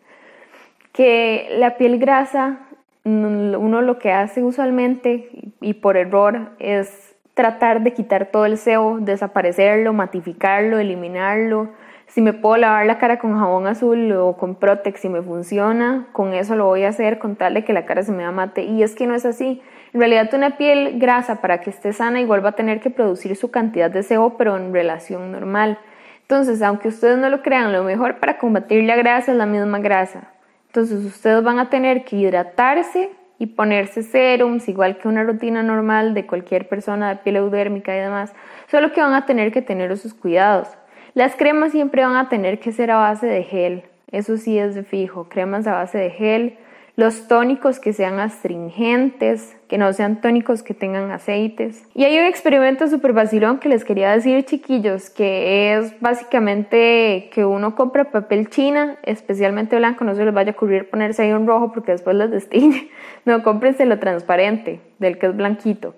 que 0.92 1.54
la 1.58 1.76
piel 1.76 2.00
grasa 2.00 2.58
uno 3.04 3.82
lo 3.82 3.98
que 3.98 4.12
hace 4.12 4.42
usualmente 4.42 5.28
y 5.60 5.74
por 5.74 5.96
error 5.96 6.52
es 6.58 7.14
tratar 7.34 7.82
de 7.82 7.92
quitar 7.92 8.26
todo 8.26 8.46
el 8.46 8.56
sebo, 8.56 8.98
desaparecerlo, 9.00 9.92
matificarlo, 9.92 10.78
eliminarlo. 10.78 11.68
Si 12.06 12.22
me 12.22 12.32
puedo 12.32 12.56
lavar 12.56 12.86
la 12.86 12.98
cara 12.98 13.18
con 13.18 13.36
jabón 13.38 13.66
azul 13.66 14.12
o 14.12 14.36
con 14.36 14.54
Protex 14.54 15.04
y 15.04 15.08
me 15.08 15.20
funciona, 15.20 16.06
con 16.12 16.32
eso 16.32 16.54
lo 16.54 16.66
voy 16.66 16.84
a 16.84 16.90
hacer 16.90 17.18
con 17.18 17.34
tal 17.34 17.54
de 17.54 17.64
que 17.64 17.72
la 17.72 17.86
cara 17.86 18.02
se 18.04 18.12
me 18.12 18.30
mate. 18.30 18.62
Y 18.62 18.82
es 18.82 18.94
que 18.94 19.06
no 19.06 19.14
es 19.14 19.26
así. 19.26 19.60
En 19.92 20.00
realidad 20.00 20.32
una 20.32 20.56
piel 20.56 20.98
grasa 20.98 21.40
para 21.40 21.60
que 21.60 21.70
esté 21.70 21.92
sana 21.92 22.20
igual 22.20 22.44
va 22.44 22.50
a 22.50 22.52
tener 22.52 22.80
que 22.80 22.90
producir 22.90 23.34
su 23.36 23.50
cantidad 23.50 23.90
de 23.90 24.02
sebo, 24.02 24.36
pero 24.36 24.56
en 24.56 24.72
relación 24.72 25.32
normal. 25.32 25.78
Entonces, 26.22 26.62
aunque 26.62 26.88
ustedes 26.88 27.18
no 27.18 27.28
lo 27.28 27.42
crean, 27.42 27.72
lo 27.72 27.82
mejor 27.82 28.18
para 28.18 28.38
combatir 28.38 28.84
la 28.84 28.96
grasa 28.96 29.32
es 29.32 29.38
la 29.38 29.46
misma 29.46 29.80
grasa. 29.80 30.33
Entonces 30.74 31.04
ustedes 31.04 31.44
van 31.44 31.60
a 31.60 31.70
tener 31.70 32.04
que 32.04 32.16
hidratarse 32.16 33.12
y 33.38 33.46
ponerse 33.46 34.02
serums, 34.02 34.68
igual 34.68 34.98
que 34.98 35.06
una 35.06 35.22
rutina 35.22 35.62
normal 35.62 36.14
de 36.14 36.26
cualquier 36.26 36.68
persona 36.68 37.10
de 37.10 37.16
piel 37.22 37.36
eudérmica 37.36 37.96
y 37.96 38.00
demás, 38.00 38.34
solo 38.68 38.92
que 38.92 39.00
van 39.00 39.14
a 39.14 39.24
tener 39.24 39.52
que 39.52 39.62
tener 39.62 39.92
esos 39.92 40.14
cuidados. 40.14 40.66
Las 41.14 41.36
cremas 41.36 41.70
siempre 41.70 42.04
van 42.04 42.16
a 42.16 42.28
tener 42.28 42.58
que 42.58 42.72
ser 42.72 42.90
a 42.90 42.96
base 42.96 43.28
de 43.28 43.44
gel, 43.44 43.84
eso 44.10 44.36
sí 44.36 44.58
es 44.58 44.74
de 44.74 44.82
fijo, 44.82 45.28
cremas 45.28 45.68
a 45.68 45.74
base 45.74 45.96
de 45.96 46.10
gel. 46.10 46.58
Los 46.96 47.26
tónicos 47.26 47.80
que 47.80 47.92
sean 47.92 48.20
astringentes, 48.20 49.56
que 49.66 49.78
no 49.78 49.92
sean 49.92 50.20
tónicos 50.20 50.62
que 50.62 50.74
tengan 50.74 51.10
aceites. 51.10 51.84
Y 51.92 52.04
hay 52.04 52.16
un 52.18 52.24
experimento 52.24 52.86
súper 52.86 53.12
vacilón 53.12 53.58
que 53.58 53.68
les 53.68 53.84
quería 53.84 54.12
decir, 54.12 54.44
chiquillos, 54.44 55.10
que 55.10 55.74
es 55.74 56.00
básicamente 56.00 57.30
que 57.32 57.44
uno 57.44 57.74
compra 57.74 58.12
papel 58.12 58.48
china, 58.48 58.96
especialmente 59.02 59.76
blanco, 59.76 60.04
no 60.04 60.14
se 60.14 60.24
les 60.24 60.32
vaya 60.32 60.52
a 60.52 60.54
ocurrir 60.54 60.88
ponerse 60.88 61.22
ahí 61.22 61.32
un 61.32 61.48
rojo 61.48 61.72
porque 61.72 61.92
después 61.92 62.16
les 62.16 62.30
destiñe. 62.30 62.90
No, 63.26 63.42
cómprense 63.42 63.86
lo 63.86 63.98
transparente, 63.98 64.82
del 64.98 65.18
que 65.18 65.28
es 65.28 65.34
blanquito. 65.34 65.94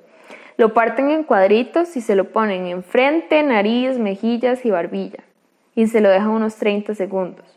Lo 0.57 0.75
parten 0.75 1.11
en 1.11 1.25
cuadritos 1.25 1.97
y 1.97 2.01
se 2.01 2.15
lo 2.15 2.31
ponen 2.31 2.67
en 2.67 2.85
frente, 2.85 3.43
nariz, 3.43 3.99
mejillas 3.99 4.65
y 4.65 4.71
barbilla. 4.71 5.25
Y 5.75 5.89
se 5.89 6.01
lo 6.01 6.09
dejan 6.09 6.29
unos 6.29 6.55
30 6.55 6.95
segundos. 6.95 7.56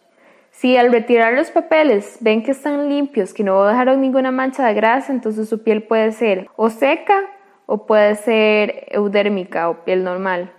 Si 0.59 0.75
al 0.75 0.91
retirar 0.91 1.35
los 1.35 1.51
papeles 1.51 2.17
ven 2.19 2.43
que 2.43 2.51
están 2.51 2.89
limpios, 2.89 3.33
que 3.33 3.45
no 3.45 3.63
dejaron 3.63 4.01
ninguna 4.01 4.29
mancha 4.29 4.67
de 4.67 4.73
grasa, 4.73 5.13
entonces 5.13 5.47
su 5.47 5.63
piel 5.63 5.83
puede 5.83 6.11
ser 6.11 6.49
o 6.57 6.69
seca 6.69 7.21
o 7.65 7.85
puede 7.85 8.15
ser 8.15 8.85
eudérmica 8.89 9.69
o 9.69 9.85
piel 9.85 10.03
normal. 10.03 10.51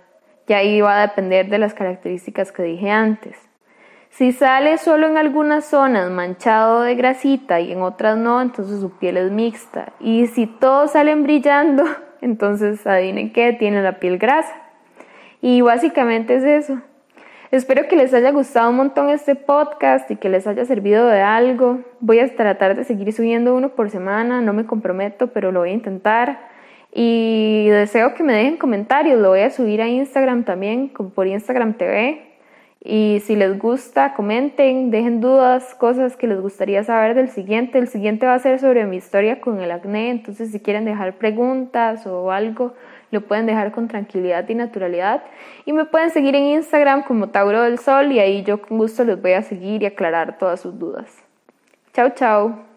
Y 0.49 0.55
ahí 0.55 0.81
va 0.81 0.97
a 0.97 1.07
depender 1.07 1.51
de 1.51 1.59
las 1.59 1.75
características 1.75 2.51
que 2.51 2.63
dije 2.63 2.91
antes. 2.91 3.37
Si 4.09 4.33
sale 4.33 4.79
solo 4.79 5.07
en 5.07 5.19
algunas 5.19 5.67
zonas 5.67 6.11
manchado 6.11 6.81
de 6.81 6.95
grasita 6.95 7.61
y 7.61 7.71
en 7.71 7.83
otras 7.83 8.17
no, 8.17 8.41
entonces 8.41 8.81
su 8.81 8.93
piel 8.93 9.19
es 9.19 9.31
mixta. 9.31 9.93
Y 10.01 10.29
si 10.29 10.47
todos 10.47 10.93
salen 10.93 11.25
brillando, 11.25 11.85
entonces 12.23 12.87
adivinen 12.87 13.35
qué, 13.35 13.53
tiene 13.53 13.83
la 13.83 13.99
piel 13.99 14.17
grasa. 14.17 14.63
Y 15.43 15.61
básicamente 15.61 16.37
es 16.37 16.45
eso. 16.45 16.81
Espero 17.51 17.89
que 17.89 17.97
les 17.97 18.15
haya 18.15 18.31
gustado 18.31 18.71
un 18.71 18.77
montón 18.77 19.11
este 19.11 19.35
podcast 19.35 20.09
y 20.09 20.15
que 20.15 20.29
les 20.29 20.47
haya 20.47 20.65
servido 20.65 21.09
de 21.09 21.21
algo. 21.21 21.81
Voy 21.99 22.21
a 22.21 22.37
tratar 22.37 22.77
de 22.77 22.85
seguir 22.85 23.13
subiendo 23.13 23.57
uno 23.57 23.71
por 23.71 23.91
semana, 23.91 24.41
no 24.41 24.53
me 24.53 24.67
comprometo, 24.67 25.33
pero 25.33 25.51
lo 25.51 25.59
voy 25.59 25.71
a 25.71 25.73
intentar. 25.73 26.39
Y 26.95 27.67
deseo 27.67 28.15
que 28.15 28.23
me 28.23 28.35
dejen 28.35 28.57
comentarios, 28.57 29.19
lo 29.19 29.31
voy 29.31 29.41
a 29.41 29.51
subir 29.51 29.83
a 29.83 29.89
Instagram 29.89 30.45
también, 30.45 30.91
como 30.91 31.11
por 31.11 31.27
Instagram 31.27 31.75
TV. 31.75 32.23
Y 32.85 33.21
si 33.25 33.35
les 33.35 33.59
gusta, 33.59 34.15
comenten, 34.15 34.93
dejen 34.93 35.21
dudas, 35.21 35.75
cosas 35.75 36.17
que 36.17 36.29
les 36.29 36.41
gustaría 36.41 36.85
saber 36.85 37.17
del 37.17 37.31
siguiente. 37.31 37.79
El 37.79 37.89
siguiente 37.89 38.27
va 38.27 38.35
a 38.35 38.39
ser 38.39 38.61
sobre 38.61 38.87
mi 38.87 38.97
historia 38.97 39.41
con 39.41 39.61
el 39.61 39.73
acné, 39.73 40.11
entonces 40.11 40.53
si 40.53 40.61
quieren 40.61 40.85
dejar 40.85 41.15
preguntas 41.15 42.07
o 42.07 42.31
algo, 42.31 42.75
lo 43.11 43.23
pueden 43.23 43.47
dejar 43.47 43.73
con 43.73 43.89
tranquilidad 43.89 44.49
y 44.49 44.55
naturalidad. 44.55 45.23
Y 45.65 45.73
me 45.73 45.85
pueden 45.85 46.11
seguir 46.11 46.35
en 46.35 46.45
Instagram 46.45 47.03
como 47.03 47.29
Tauro 47.29 47.63
del 47.63 47.79
Sol 47.79 48.13
y 48.13 48.19
ahí 48.19 48.43
yo 48.43 48.63
con 48.63 48.79
gusto 48.79 49.05
les 49.05 49.21
voy 49.21 49.33
a 49.33 49.43
seguir 49.43 49.83
y 49.83 49.87
aclarar 49.87 50.39
todas 50.39 50.61
sus 50.61 50.79
dudas. 50.79 51.25
Chao, 51.93 52.11
chao. 52.11 52.70